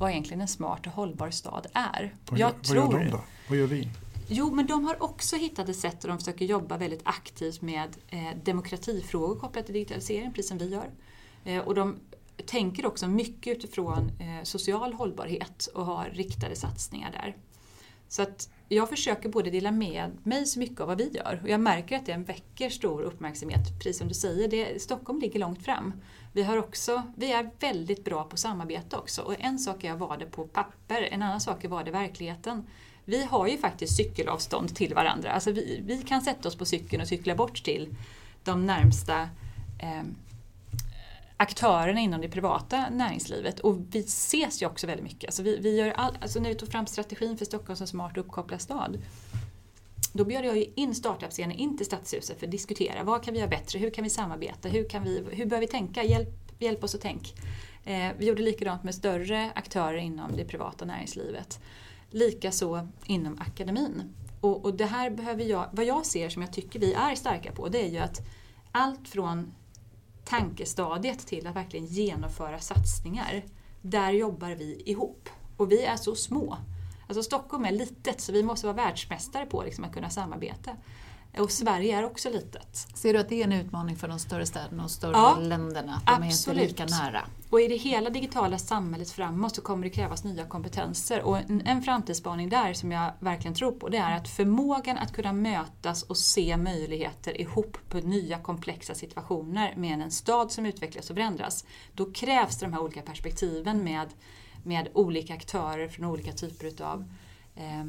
vad 0.00 0.10
egentligen 0.10 0.40
en 0.40 0.48
smart 0.48 0.86
och 0.86 0.92
hållbar 0.92 1.30
stad 1.30 1.66
är. 1.72 2.16
Vad 2.30 2.38
gör, 2.38 2.46
jag 2.46 2.62
tror, 2.62 2.82
vad 2.82 2.92
gör 2.92 3.04
de 3.04 3.10
då? 3.10 3.20
Vad 3.48 3.58
gör 3.58 3.66
vi? 3.66 3.88
Jo, 4.28 4.50
men 4.54 4.66
de 4.66 4.84
har 4.84 5.02
också 5.02 5.36
hittat 5.36 5.68
ett 5.68 5.76
sätt 5.76 6.00
där 6.00 6.08
de 6.08 6.18
försöker 6.18 6.44
jobba 6.44 6.76
väldigt 6.76 7.00
aktivt 7.04 7.62
med 7.62 7.96
eh, 8.08 8.36
demokratifrågor 8.44 9.36
kopplat 9.36 9.64
till 9.66 9.74
digitalisering, 9.74 10.32
precis 10.32 10.48
som 10.48 10.58
vi 10.58 10.68
gör. 10.68 10.90
Eh, 11.44 11.58
och 11.58 11.74
de 11.74 11.96
tänker 12.46 12.86
också 12.86 13.08
mycket 13.08 13.56
utifrån 13.56 14.10
eh, 14.20 14.42
social 14.42 14.92
hållbarhet 14.92 15.66
och 15.74 15.86
har 15.86 16.10
riktade 16.12 16.56
satsningar 16.56 17.12
där. 17.12 17.36
Så 18.12 18.22
att 18.22 18.50
jag 18.68 18.88
försöker 18.88 19.28
både 19.28 19.50
dela 19.50 19.70
med 19.70 20.10
mig 20.22 20.46
så 20.46 20.58
mycket 20.58 20.80
av 20.80 20.86
vad 20.86 20.98
vi 20.98 21.08
gör 21.08 21.40
och 21.42 21.48
jag 21.48 21.60
märker 21.60 21.96
att 21.96 22.06
det 22.06 22.16
väcker 22.16 22.70
stor 22.70 23.02
uppmärksamhet. 23.02 23.78
Precis 23.78 23.98
som 23.98 24.08
du 24.08 24.14
säger, 24.14 24.48
det, 24.48 24.82
Stockholm 24.82 25.20
ligger 25.20 25.40
långt 25.40 25.64
fram. 25.64 25.92
Vi, 26.32 26.42
har 26.42 26.56
också, 26.56 27.02
vi 27.16 27.32
är 27.32 27.50
väldigt 27.60 28.04
bra 28.04 28.24
på 28.24 28.36
samarbete 28.36 28.96
också 28.96 29.22
och 29.22 29.34
en 29.38 29.58
sak 29.58 29.84
är 29.84 29.92
att 29.92 29.98
vara 29.98 30.16
det 30.16 30.26
på 30.26 30.44
papper, 30.44 31.02
en 31.02 31.22
annan 31.22 31.40
sak 31.40 31.64
är 31.64 31.68
att 31.68 31.70
vara 31.72 31.84
det 31.84 31.88
i 31.88 31.92
verkligheten. 31.92 32.66
Vi 33.04 33.24
har 33.24 33.46
ju 33.46 33.58
faktiskt 33.58 33.96
cykelavstånd 33.96 34.74
till 34.76 34.94
varandra. 34.94 35.32
Alltså 35.32 35.52
vi, 35.52 35.80
vi 35.84 36.02
kan 36.02 36.22
sätta 36.22 36.48
oss 36.48 36.56
på 36.56 36.64
cykeln 36.64 37.02
och 37.02 37.08
cykla 37.08 37.34
bort 37.34 37.64
till 37.64 37.94
de 38.44 38.66
närmsta 38.66 39.22
eh, 39.78 40.02
aktörerna 41.42 42.00
inom 42.00 42.20
det 42.20 42.28
privata 42.28 42.88
näringslivet. 42.90 43.60
Och 43.60 43.76
vi 43.90 44.00
ses 44.00 44.62
ju 44.62 44.66
också 44.66 44.86
väldigt 44.86 45.04
mycket. 45.04 45.28
Alltså 45.28 45.42
vi, 45.42 45.56
vi 45.56 45.76
gör 45.76 45.90
all, 45.90 46.18
alltså 46.20 46.40
när 46.40 46.48
vi 46.48 46.54
tog 46.54 46.68
fram 46.68 46.86
strategin 46.86 47.38
för 47.38 47.44
Stockholm 47.44 47.76
som 47.76 47.86
smart 47.86 48.16
och 48.16 48.24
uppkopplad 48.24 48.60
stad 48.60 48.98
då 50.12 50.24
bjöd 50.24 50.44
jag 50.44 50.64
in 50.74 50.94
startup-scenen 50.94 51.56
in 51.56 51.76
till 51.76 51.86
Stadshuset 51.86 52.38
för 52.38 52.46
att 52.46 52.50
diskutera 52.50 53.02
vad 53.02 53.22
kan 53.22 53.34
vi 53.34 53.40
göra 53.40 53.50
bättre, 53.50 53.78
hur 53.78 53.90
kan 53.90 54.04
vi 54.04 54.10
samarbeta, 54.10 54.68
hur, 54.68 54.88
kan 54.88 55.02
vi, 55.02 55.24
hur 55.30 55.46
bör 55.46 55.58
vi 55.58 55.66
tänka, 55.66 56.04
hjälp, 56.04 56.28
hjälp 56.58 56.84
oss 56.84 56.94
att 56.94 57.00
tänk. 57.00 57.34
Eh, 57.84 58.08
vi 58.18 58.26
gjorde 58.26 58.42
likadant 58.42 58.84
med 58.84 58.94
större 58.94 59.50
aktörer 59.54 59.96
inom 59.96 60.36
det 60.36 60.44
privata 60.44 60.84
näringslivet. 60.84 61.60
Likaså 62.10 62.88
inom 63.06 63.38
akademin. 63.40 64.14
Och, 64.40 64.64
och 64.64 64.74
det 64.74 64.86
här 64.86 65.10
behöver 65.10 65.44
jag, 65.44 65.68
vad 65.72 65.84
jag 65.84 66.06
ser 66.06 66.28
som 66.28 66.42
jag 66.42 66.52
tycker 66.52 66.80
vi 66.80 66.92
är 66.92 67.14
starka 67.14 67.52
på, 67.52 67.68
det 67.68 67.82
är 67.82 67.88
ju 67.88 67.98
att 67.98 68.20
allt 68.72 69.08
från 69.08 69.52
tankestadiet 70.24 71.26
till 71.26 71.46
att 71.46 71.56
verkligen 71.56 71.86
genomföra 71.86 72.58
satsningar. 72.58 73.42
Där 73.82 74.10
jobbar 74.10 74.50
vi 74.50 74.82
ihop. 74.86 75.28
Och 75.56 75.72
vi 75.72 75.84
är 75.84 75.96
så 75.96 76.14
små. 76.14 76.56
Alltså 77.06 77.22
Stockholm 77.22 77.64
är 77.64 77.72
litet 77.72 78.20
så 78.20 78.32
vi 78.32 78.42
måste 78.42 78.66
vara 78.66 78.76
världsmästare 78.76 79.46
på 79.46 79.62
liksom 79.62 79.84
att 79.84 79.92
kunna 79.92 80.10
samarbeta. 80.10 80.70
Och 81.38 81.50
Sverige 81.50 81.98
är 81.98 82.04
också 82.04 82.30
litet. 82.30 82.86
Ser 82.94 83.12
du 83.12 83.18
att 83.18 83.28
det 83.28 83.40
är 83.40 83.44
en 83.44 83.52
utmaning 83.52 83.96
för 83.96 84.08
de 84.08 84.18
större 84.18 84.46
städerna 84.46 84.84
och 84.84 84.90
större 84.90 85.12
ja, 85.12 85.38
länderna? 85.40 85.94
Att 85.94 86.20
de 86.20 86.26
absolut. 86.28 86.58
är 86.58 86.62
inte 86.68 86.84
lika 86.84 86.96
nära? 86.96 87.20
Och 87.50 87.60
i 87.60 87.68
det 87.68 87.76
hela 87.76 88.10
digitala 88.10 88.58
samhället 88.58 89.10
framåt 89.10 89.54
så 89.54 89.62
kommer 89.62 89.84
det 89.84 89.90
krävas 89.90 90.24
nya 90.24 90.44
kompetenser. 90.44 91.22
Och 91.22 91.38
en, 91.38 91.62
en 91.66 91.82
framtidsspaning 91.82 92.48
där 92.48 92.72
som 92.72 92.92
jag 92.92 93.12
verkligen 93.20 93.54
tror 93.54 93.72
på 93.72 93.88
det 93.88 93.96
är 93.96 94.16
att 94.16 94.28
förmågan 94.28 94.98
att 94.98 95.12
kunna 95.12 95.32
mötas 95.32 96.02
och 96.02 96.16
se 96.16 96.56
möjligheter 96.56 97.40
ihop 97.40 97.78
på 97.88 97.98
nya 97.98 98.38
komplexa 98.38 98.94
situationer 98.94 99.74
med 99.76 100.00
en 100.00 100.10
stad 100.10 100.52
som 100.52 100.66
utvecklas 100.66 101.10
och 101.10 101.16
förändras. 101.16 101.64
Då 101.92 102.12
krävs 102.12 102.58
de 102.58 102.72
här 102.72 102.80
olika 102.80 103.02
perspektiven 103.02 103.84
med, 103.84 104.08
med 104.62 104.88
olika 104.94 105.34
aktörer 105.34 105.88
från 105.88 106.04
olika 106.04 106.32
typer 106.32 106.66
utav 106.66 107.04
eh, 107.54 107.84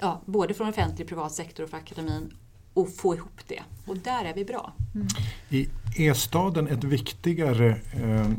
ja, 0.00 0.22
både 0.26 0.54
från 0.54 0.68
offentlig 0.68 1.08
privat 1.08 1.32
sektor 1.32 1.64
och 1.64 1.70
för 1.70 1.76
akademin 1.76 2.34
och 2.76 2.94
få 2.96 3.14
ihop 3.14 3.40
det. 3.46 3.62
Och 3.86 3.96
där 3.96 4.24
är 4.24 4.34
vi 4.34 4.44
bra. 4.44 4.72
Mm. 4.94 5.68
Är 5.96 6.14
staden 6.14 6.68
ett 6.68 6.84
viktigare 6.84 7.68
eh, 7.92 8.30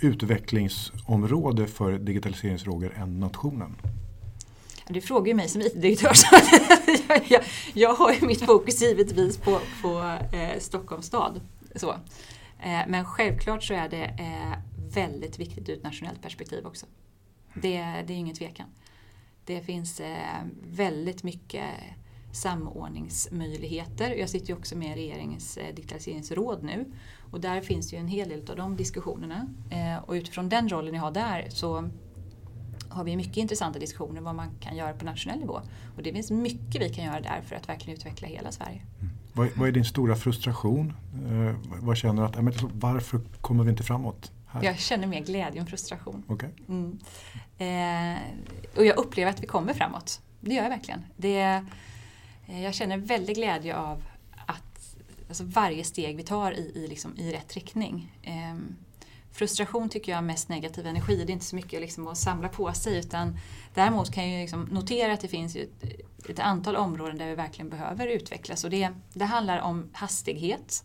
utvecklingsområde 0.00 1.66
för 1.66 1.98
digitaliseringsfrågor 1.98 2.94
än 2.96 3.20
nationen? 3.20 3.76
Du 4.88 5.00
frågar 5.00 5.26
ju 5.26 5.34
mig 5.34 5.48
som 5.48 5.60
IT-direktör 5.60 6.12
jag, 7.08 7.22
jag, 7.28 7.42
jag, 7.74 7.94
har 7.94 8.12
ju 8.12 8.26
mitt 8.26 8.46
fokus 8.46 8.82
givetvis 8.82 9.38
på, 9.38 9.60
på 9.82 10.18
eh, 10.32 10.58
Stockholms 10.58 11.06
stad. 11.06 11.40
Så. 11.76 11.90
Eh, 12.58 12.80
men 12.88 13.04
självklart 13.04 13.64
så 13.64 13.74
är 13.74 13.88
det 13.88 14.04
eh, 14.04 14.58
väldigt 14.94 15.38
viktigt 15.38 15.68
ur 15.68 15.76
ett 15.76 15.82
nationellt 15.82 16.22
perspektiv 16.22 16.66
också. 16.66 16.86
Det, 17.54 17.78
det 18.06 18.12
är 18.12 18.16
ingen 18.16 18.36
tvekan. 18.36 18.66
Det 19.44 19.60
finns 19.60 20.00
eh, 20.00 20.42
väldigt 20.62 21.22
mycket 21.22 21.70
samordningsmöjligheter. 22.36 24.10
Jag 24.10 24.28
sitter 24.28 24.48
ju 24.48 24.54
också 24.54 24.76
med 24.76 24.98
i 24.98 25.00
regeringens 25.00 25.56
eh, 25.56 25.74
digitaliseringsråd 25.74 26.62
nu 26.62 26.84
och 27.30 27.40
där 27.40 27.60
finns 27.60 27.92
ju 27.92 27.98
en 27.98 28.08
hel 28.08 28.28
del 28.28 28.50
av 28.50 28.56
de 28.56 28.76
diskussionerna. 28.76 29.48
Eh, 29.70 30.04
och 30.04 30.12
utifrån 30.12 30.48
den 30.48 30.68
rollen 30.68 30.94
jag 30.94 31.02
har 31.02 31.10
där 31.10 31.46
så 31.48 31.90
har 32.88 33.04
vi 33.04 33.16
mycket 33.16 33.36
intressanta 33.36 33.78
diskussioner 33.78 34.20
vad 34.20 34.34
man 34.34 34.50
kan 34.60 34.76
göra 34.76 34.92
på 34.92 35.04
nationell 35.04 35.38
nivå. 35.38 35.60
Och 35.96 36.02
det 36.02 36.12
finns 36.12 36.30
mycket 36.30 36.82
vi 36.82 36.88
kan 36.88 37.04
göra 37.04 37.20
där 37.20 37.40
för 37.46 37.56
att 37.56 37.68
verkligen 37.68 37.98
utveckla 37.98 38.28
hela 38.28 38.52
Sverige. 38.52 38.82
Mm. 39.00 39.12
Vad, 39.32 39.48
vad, 39.56 39.68
är 39.68 39.72
din 39.72 39.84
stora 39.84 40.16
frustration? 40.16 40.92
Eh, 41.30 41.54
vad 41.82 41.96
känner 41.96 42.22
du 42.22 42.50
att, 42.50 42.62
varför 42.72 43.20
kommer 43.40 43.64
vi 43.64 43.70
inte 43.70 43.82
framåt? 43.82 44.32
Här? 44.46 44.62
Jag 44.64 44.78
känner 44.78 45.06
mer 45.06 45.20
glädje 45.20 45.60
än 45.60 45.66
frustration. 45.66 46.22
Okay. 46.28 46.50
Mm. 46.68 46.98
Eh, 47.58 48.22
och 48.76 48.86
jag 48.86 48.96
upplever 48.96 49.30
att 49.30 49.42
vi 49.42 49.46
kommer 49.46 49.74
framåt. 49.74 50.20
Det 50.40 50.54
gör 50.54 50.62
jag 50.62 50.70
verkligen. 50.70 51.04
Det, 51.16 51.64
jag 52.46 52.74
känner 52.74 52.98
väldigt 52.98 53.36
glädje 53.36 53.76
av 53.76 54.02
att 54.46 54.96
alltså 55.28 55.44
varje 55.44 55.84
steg 55.84 56.16
vi 56.16 56.22
tar 56.22 56.52
i, 56.52 56.72
i, 56.74 56.88
liksom, 56.88 57.16
i 57.16 57.32
rätt 57.32 57.54
riktning. 57.54 58.18
Ehm, 58.22 58.76
frustration 59.32 59.88
tycker 59.88 60.12
jag 60.12 60.18
är 60.18 60.22
mest 60.22 60.48
negativ 60.48 60.86
energi. 60.86 61.16
Det 61.16 61.30
är 61.30 61.34
inte 61.34 61.44
så 61.44 61.56
mycket 61.56 61.80
liksom 61.80 62.06
att 62.06 62.18
samla 62.18 62.48
på 62.48 62.72
sig 62.72 62.98
utan 62.98 63.38
däremot 63.74 64.12
kan 64.12 64.30
jag 64.30 64.40
liksom 64.40 64.62
notera 64.62 65.12
att 65.12 65.20
det 65.20 65.28
finns 65.28 65.56
ett, 65.56 65.84
ett, 66.28 66.38
antal 66.38 66.76
områden 66.76 67.18
där 67.18 67.26
vi 67.26 67.34
verkligen 67.34 67.68
behöver 67.68 68.06
utvecklas. 68.06 68.64
Och 68.64 68.70
det, 68.70 68.90
det 69.12 69.24
handlar 69.24 69.60
om 69.60 69.90
hastighet. 69.92 70.84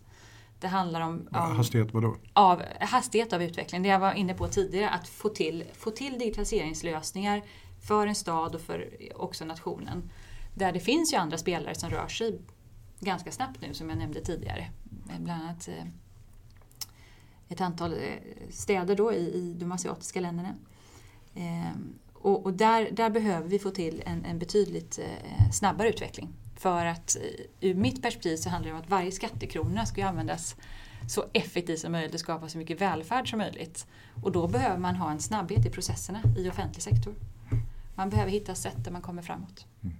Det 0.59 0.67
handlar 0.67 1.01
om, 1.01 1.27
om 1.31 1.55
hastighet 1.55 1.93
vadå? 1.93 2.15
Av, 2.33 2.61
hastighet 2.79 3.33
av 3.33 3.43
utveckling. 3.43 3.83
Det 3.83 3.89
jag 3.89 3.99
var 3.99 4.13
inne 4.13 4.33
på 4.33 4.47
tidigare, 4.47 4.89
att 4.89 5.07
få 5.07 5.29
till, 5.29 5.63
få 5.73 5.91
till 5.91 6.19
digitaliseringslösningar 6.19 7.41
för 7.87 8.07
en 8.07 8.15
stad 8.15 8.55
och 8.55 8.61
för 8.61 8.89
också 9.15 9.45
nationen. 9.45 10.09
Där 10.53 10.71
det 10.71 10.79
finns 10.79 11.13
ju 11.13 11.17
andra 11.17 11.37
spelare 11.37 11.75
som 11.75 11.89
rör 11.89 12.07
sig 12.07 12.41
ganska 12.99 13.31
snabbt 13.31 13.61
nu 13.61 13.73
som 13.73 13.89
jag 13.89 13.97
nämnde 13.97 14.21
tidigare. 14.21 14.69
Bland 15.19 15.41
annat 15.41 15.67
eh, 15.67 15.85
ett 17.49 17.61
antal 17.61 17.93
eh, 17.93 17.99
städer 18.49 18.95
då 18.95 19.13
i, 19.13 19.33
i 19.33 19.53
de 19.59 19.71
asiatiska 19.71 20.19
länderna. 20.19 20.55
Ehm, 21.35 21.93
och, 22.13 22.45
och 22.45 22.53
där, 22.53 22.91
där, 22.91 23.09
behöver 23.09 23.47
vi 23.47 23.59
få 23.59 23.69
till 23.69 24.03
en, 24.05 24.25
en 24.25 24.39
betydligt 24.39 24.99
eh, 24.99 25.51
snabbare 25.51 25.89
utveckling. 25.89 26.33
För 26.55 26.85
att 26.85 27.17
ur 27.59 27.73
mitt 27.73 28.01
perspektiv 28.01 28.37
så 28.37 28.49
handlar 28.49 28.71
det 28.71 28.75
om 28.75 28.81
att 28.81 28.89
varje 28.89 29.11
skattekrona 29.11 29.85
ska 29.85 30.05
användas 30.05 30.55
så 31.09 31.25
effektivt 31.33 31.79
som 31.79 31.91
möjligt 31.91 32.13
och 32.13 32.19
skapa 32.19 32.49
så 32.49 32.57
mycket 32.57 32.81
välfärd 32.81 33.29
som 33.29 33.39
möjligt. 33.39 33.87
Och 34.23 34.31
då 34.31 34.47
behöver 34.47 34.77
man 34.77 34.95
ha 34.95 35.11
en 35.11 35.19
snabbhet 35.19 35.65
i 35.65 35.69
processerna 35.69 36.21
i 36.37 36.49
offentlig 36.49 36.83
sektor. 36.83 37.15
Man 37.95 38.09
behöver 38.09 38.31
hitta 38.31 38.55
sätt 38.55 38.83
där 38.83 38.91
man 38.91 39.01
kommer 39.01 39.21
framåt. 39.21 39.65
Mm. 39.83 39.95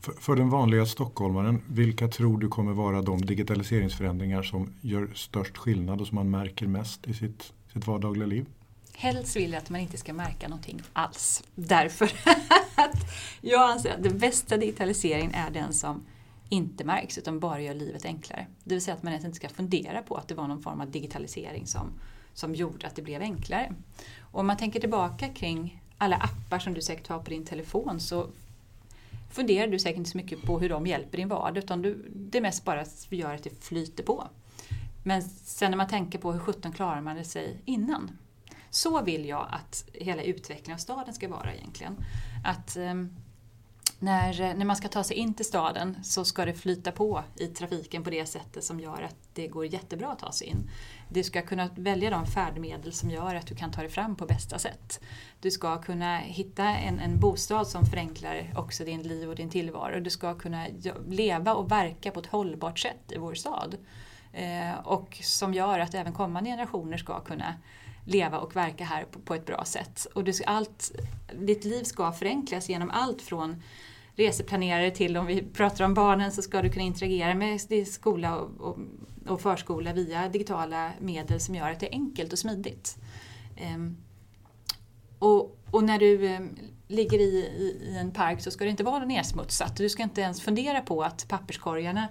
För, 0.00 0.12
för, 0.12 0.36
den 0.36 0.50
vanliga 0.50 0.86
stockholmaren, 0.86 1.62
vilka 1.68 2.08
tror 2.08 2.38
du 2.38 2.48
kommer 2.48 2.72
vara 2.72 3.02
de 3.02 3.20
digitaliseringsförändringar 3.26 4.42
som 4.42 4.72
gör 4.80 5.08
störst 5.14 5.56
skillnad 5.56 6.00
och 6.00 6.06
som 6.06 6.14
man 6.14 6.30
märker 6.30 6.66
mest 6.66 7.06
i 7.06 7.14
sitt, 7.14 7.52
sitt 7.72 7.86
vardagliga 7.86 8.26
liv? 8.26 8.46
Helst 8.92 9.36
vill 9.36 9.52
jag 9.52 9.58
att 9.58 9.70
man 9.70 9.80
inte 9.80 9.96
ska 9.96 10.12
märka 10.12 10.48
någonting 10.48 10.82
alls. 10.92 11.44
Därför 11.54 12.04
att 12.74 12.96
jag 13.40 13.70
anser 13.70 13.94
att 13.94 14.02
den 14.02 14.18
bästa 14.18 14.56
digitaliseringen 14.56 15.34
är 15.34 15.50
den 15.50 15.72
som 15.72 16.04
inte 16.48 16.84
märks 16.84 17.18
utan 17.18 17.40
bara 17.40 17.60
gör 17.60 17.74
livet 17.74 18.04
enklare. 18.04 18.46
Det 18.64 18.74
vill 18.74 18.82
säga 18.82 18.94
att 18.94 19.02
man 19.02 19.12
ens 19.12 19.24
inte 19.24 19.36
ska 19.36 19.48
fundera 19.48 20.02
på 20.02 20.16
att 20.16 20.28
det 20.28 20.34
var 20.34 20.48
någon 20.48 20.62
form 20.62 20.80
av 20.80 20.90
digitalisering 20.90 21.66
som, 21.66 21.92
som 22.34 22.54
gjorde 22.54 22.86
att 22.86 22.96
det 22.96 23.02
blev 23.02 23.22
enklare. 23.22 23.74
Och 24.20 24.40
om 24.40 24.46
man 24.46 24.56
tänker 24.56 24.80
tillbaka 24.80 25.28
kring 25.28 25.82
alla 25.98 26.16
appar 26.16 26.58
som 26.58 26.74
du 26.74 26.82
säkert 26.82 27.08
har 27.08 27.18
på 27.18 27.30
din 27.30 27.44
telefon 27.44 28.00
så 28.00 28.26
funderar 29.34 29.68
du 29.68 29.78
säkert 29.78 29.98
inte 29.98 30.10
så 30.10 30.16
mycket 30.16 30.42
på 30.42 30.60
hur 30.60 30.68
de 30.68 30.86
hjälper 30.86 31.18
din 31.18 31.28
vardag 31.28 31.64
utan 31.64 31.82
du, 31.82 32.10
det 32.14 32.38
är 32.38 32.42
mest 32.42 32.64
bara 32.64 32.80
att 32.80 33.06
gör 33.10 33.34
att 33.34 33.42
det 33.42 33.64
flyter 33.64 34.04
på. 34.04 34.28
Men 35.04 35.22
sen 35.22 35.70
när 35.70 35.78
man 35.78 35.88
tänker 35.88 36.18
på 36.18 36.32
hur 36.32 36.40
sjutton 36.40 36.72
klarar 36.72 37.00
man 37.00 37.16
det 37.16 37.24
sig 37.24 37.62
innan? 37.64 38.18
Så 38.70 39.02
vill 39.02 39.28
jag 39.28 39.48
att 39.50 39.88
hela 39.92 40.22
utvecklingen 40.22 40.74
av 40.74 40.78
staden 40.78 41.14
ska 41.14 41.28
vara 41.28 41.54
egentligen. 41.54 41.96
Att 42.44 42.76
um, 42.76 43.16
när, 44.04 44.40
eh, 44.40 44.54
när 44.54 44.64
man 44.64 44.76
ska 44.76 44.88
ta 44.88 45.04
sig 45.04 45.16
in 45.16 45.34
till 45.34 45.44
staden 45.44 45.96
så 46.02 46.24
ska 46.24 46.44
det 46.44 46.54
flyta 46.54 46.92
på 46.92 47.24
i 47.36 47.46
trafiken 47.46 48.04
på 48.04 48.10
det 48.10 48.26
sättet 48.26 48.64
som 48.64 48.80
gör 48.80 49.02
att 49.02 49.16
det 49.32 49.48
går 49.48 49.66
jättebra 49.66 50.08
att 50.08 50.18
ta 50.18 50.32
sig 50.32 50.46
in. 50.46 50.70
Du 51.08 51.22
ska 51.22 51.42
kunna 51.42 51.68
välja 51.76 52.10
de 52.10 52.26
färdmedel 52.26 52.92
som 52.92 53.10
gör 53.10 53.34
att 53.34 53.46
du 53.46 53.54
kan 53.54 53.72
ta 53.72 53.80
dig 53.80 53.90
fram 53.90 54.16
på 54.16 54.26
bästa 54.26 54.58
sätt. 54.58 55.00
Du 55.40 55.50
ska 55.50 55.82
kunna 55.82 56.18
hitta 56.18 56.64
en, 56.64 56.98
en 56.98 57.20
bostad 57.20 57.66
som 57.66 57.86
förenklar 57.86 58.52
också 58.56 58.84
din 58.84 59.02
liv 59.02 59.28
och 59.28 59.36
din 59.36 59.50
tillvaro. 59.50 60.00
Du 60.00 60.10
ska 60.10 60.34
kunna 60.34 60.66
leva 61.08 61.54
och 61.54 61.70
verka 61.70 62.10
på 62.10 62.20
ett 62.20 62.26
hållbart 62.26 62.78
sätt 62.78 63.12
i 63.12 63.18
vår 63.18 63.34
stad. 63.34 63.76
Eh, 64.32 64.74
och 64.84 65.18
som 65.22 65.54
gör 65.54 65.78
att 65.78 65.94
även 65.94 66.12
kommande 66.12 66.50
generationer 66.50 66.96
ska 66.96 67.20
kunna 67.20 67.54
leva 68.04 68.38
och 68.38 68.56
verka 68.56 68.84
här 68.84 69.04
på, 69.04 69.18
på 69.18 69.34
ett 69.34 69.46
bra 69.46 69.64
sätt. 69.64 70.06
Och 70.14 70.24
du, 70.24 70.32
allt, 70.46 70.92
ditt 71.32 71.64
liv 71.64 71.84
ska 71.84 72.12
förenklas 72.12 72.68
genom 72.68 72.90
allt 72.90 73.22
från 73.22 73.62
reseplanerare 74.16 74.90
till 74.90 75.16
om 75.16 75.26
vi 75.26 75.42
pratar 75.42 75.84
om 75.84 75.94
barnen 75.94 76.32
så 76.32 76.42
ska 76.42 76.62
du 76.62 76.70
kunna 76.70 76.84
interagera 76.84 77.34
med 77.34 77.60
skola 77.88 78.36
och, 78.36 78.60
och, 78.60 78.78
och 79.26 79.40
förskola 79.40 79.92
via 79.92 80.28
digitala 80.28 80.90
medel 81.00 81.40
som 81.40 81.54
gör 81.54 81.70
att 81.70 81.80
det 81.80 81.86
är 81.86 81.92
enkelt 81.92 82.32
och 82.32 82.38
smidigt. 82.38 82.96
Ehm, 83.56 83.96
och, 85.18 85.58
och, 85.70 85.84
när 85.84 85.98
du 85.98 86.26
ehm, 86.26 86.56
ligger 86.88 87.18
i, 87.18 87.34
i, 87.58 87.90
i, 87.90 87.96
en 87.96 88.10
park 88.10 88.40
så 88.42 88.50
ska 88.50 88.64
det 88.64 88.70
inte 88.70 88.84
vara 88.84 89.04
nedsmutsat. 89.04 89.76
Du 89.76 89.88
ska 89.88 90.02
inte 90.02 90.20
ens 90.20 90.42
fundera 90.42 90.80
på 90.80 91.02
att 91.02 91.28
papperskorgarna 91.28 92.08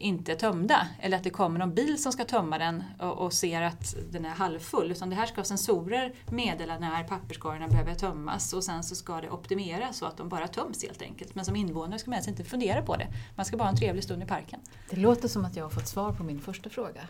inte 0.00 0.32
är 0.32 0.36
tömda 0.36 0.88
eller 1.00 1.16
att 1.16 1.24
det 1.24 1.30
kommer 1.30 1.58
någon 1.58 1.74
bil 1.74 2.02
som 2.02 2.12
ska 2.12 2.24
tömma 2.24 2.58
den 2.58 2.84
och, 2.98 3.18
och 3.18 3.32
ser 3.32 3.62
att 3.62 3.94
den 4.10 4.24
är 4.24 4.30
halvfull. 4.30 4.90
Utan 4.90 5.10
det 5.10 5.16
här 5.16 5.26
ska 5.26 5.44
sensorer 5.44 6.12
meddela 6.30 6.78
när 6.78 7.04
papperskorgarna 7.04 7.68
behöver 7.68 7.94
tömmas 7.94 8.52
och 8.52 8.64
sen 8.64 8.84
så 8.84 8.94
ska 8.94 9.20
det 9.20 9.30
optimeras 9.30 9.96
så 9.96 10.06
att 10.06 10.16
de 10.16 10.28
bara 10.28 10.48
töms 10.48 10.82
helt 10.82 11.02
enkelt. 11.02 11.34
Men 11.34 11.44
som 11.44 11.56
invånare 11.56 11.98
ska 11.98 12.10
man 12.10 12.14
helst 12.14 12.28
inte 12.28 12.44
fundera 12.44 12.82
på 12.82 12.96
det. 12.96 13.06
Man 13.36 13.46
ska 13.46 13.56
bara 13.56 13.64
ha 13.64 13.70
en 13.70 13.76
trevlig 13.76 14.04
stund 14.04 14.22
i 14.22 14.26
parken. 14.26 14.60
Det 14.90 14.96
låter 14.96 15.28
som 15.28 15.44
att 15.44 15.56
jag 15.56 15.64
har 15.64 15.70
fått 15.70 15.88
svar 15.88 16.12
på 16.12 16.24
min 16.24 16.40
första 16.40 16.70
fråga 16.70 17.00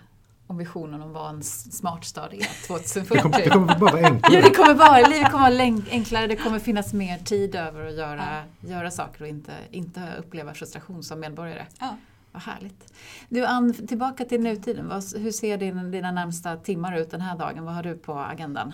om 0.46 0.58
visionen 0.58 1.02
om 1.02 1.12
vad 1.12 1.34
en 1.34 1.42
smart 1.42 2.04
stad 2.04 2.34
är 2.34 2.66
2040. 2.66 3.14
Det 3.14 3.20
kommer, 3.22 3.38
det 3.38 3.50
kommer 3.50 3.78
bara 3.78 3.92
vara 3.92 4.06
enklare. 4.06 4.34
Ja, 4.34 4.48
det 4.48 4.54
kommer 4.54 4.74
vara, 4.74 5.08
livet 5.08 5.30
kommer 5.30 5.50
vara 5.50 5.82
enklare, 5.90 6.26
det 6.26 6.36
kommer 6.36 6.58
finnas 6.58 6.92
mer 6.92 7.18
tid 7.18 7.54
över 7.54 7.86
att 7.86 7.94
göra, 7.94 8.44
ja. 8.60 8.68
göra 8.68 8.90
saker 8.90 9.22
och 9.22 9.28
inte, 9.28 9.52
inte 9.70 10.14
uppleva 10.18 10.54
frustration 10.54 11.02
som 11.02 11.20
medborgare. 11.20 11.66
Ja. 11.78 11.96
Vad 12.32 12.42
härligt. 12.42 12.92
Du 13.28 13.44
Ann, 13.44 13.74
tillbaka 13.74 14.24
till 14.24 14.40
nutiden. 14.40 14.90
hur 15.16 15.30
ser 15.30 15.58
din, 15.58 15.90
dina 15.90 16.10
närmsta 16.12 16.56
timmar 16.56 16.96
ut 16.96 17.10
den 17.10 17.20
här 17.20 17.38
dagen? 17.38 17.64
Vad 17.64 17.74
har 17.74 17.82
du 17.82 17.96
på 17.96 18.18
agendan? 18.18 18.72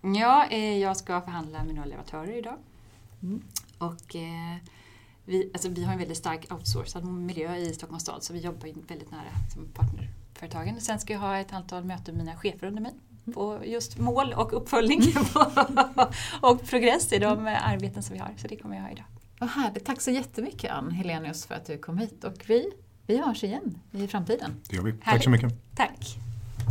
Ja, 0.00 0.46
eh, 0.46 0.78
jag 0.78 0.96
ska 0.96 1.20
förhandla 1.20 1.64
med 1.64 1.74
några 1.74 1.88
leverantörer 1.88 2.38
idag. 2.38 2.56
Mm. 3.22 3.42
Och 3.78 4.16
eh, 4.16 4.56
vi, 5.24 5.50
alltså, 5.52 5.68
vi 5.68 5.84
har 5.84 5.92
en 5.92 5.98
väldigt 5.98 6.18
stark 6.18 6.52
outsourcad 6.52 7.04
miljö 7.04 7.56
i 7.56 7.74
Stockholms 7.74 8.02
stad 8.02 8.22
så 8.22 8.32
vi 8.32 8.38
jobbar 8.38 8.88
väldigt 8.88 9.10
nära 9.10 9.30
som 9.54 9.68
partnerföretagen. 9.74 10.80
Sen 10.80 11.00
ska 11.00 11.12
jag 11.12 11.20
ha 11.20 11.38
ett 11.38 11.52
antal 11.52 11.84
möten 11.84 12.16
med 12.16 12.24
mina 12.24 12.36
chefer 12.36 12.66
under 12.66 12.82
mig 12.82 12.92
mm. 13.24 13.34
på 13.34 13.60
just 13.64 13.98
mål 13.98 14.32
och 14.36 14.52
uppföljning 14.52 15.00
och 16.40 16.62
progress 16.62 17.12
i 17.12 17.18
de 17.18 17.46
arbeten 17.62 18.02
som 18.02 18.14
vi 18.14 18.18
har. 18.18 18.34
Så 18.36 18.48
det 18.48 18.56
kommer 18.56 18.76
jag 18.76 18.82
ha 18.82 18.90
idag. 18.90 19.04
Vad 19.38 19.50
härligt. 19.50 19.84
Tack 19.84 20.00
så 20.00 20.10
jättemycket 20.10 20.70
Ann 20.70 20.90
Helenius 20.90 21.46
för 21.46 21.54
att 21.54 21.66
du 21.66 21.78
kom 21.78 21.98
hit 21.98 22.24
och 22.24 22.44
vi 22.46 22.72
vi 23.06 23.18
hörs 23.18 23.44
igen 23.44 23.78
i 23.92 24.06
framtiden. 24.06 24.50
Det 24.68 24.76
gör 24.76 24.82
vi. 24.82 24.92
Tack 24.92 25.24
så 25.24 25.30
mycket. 25.30 25.52
Tack. 25.76 26.18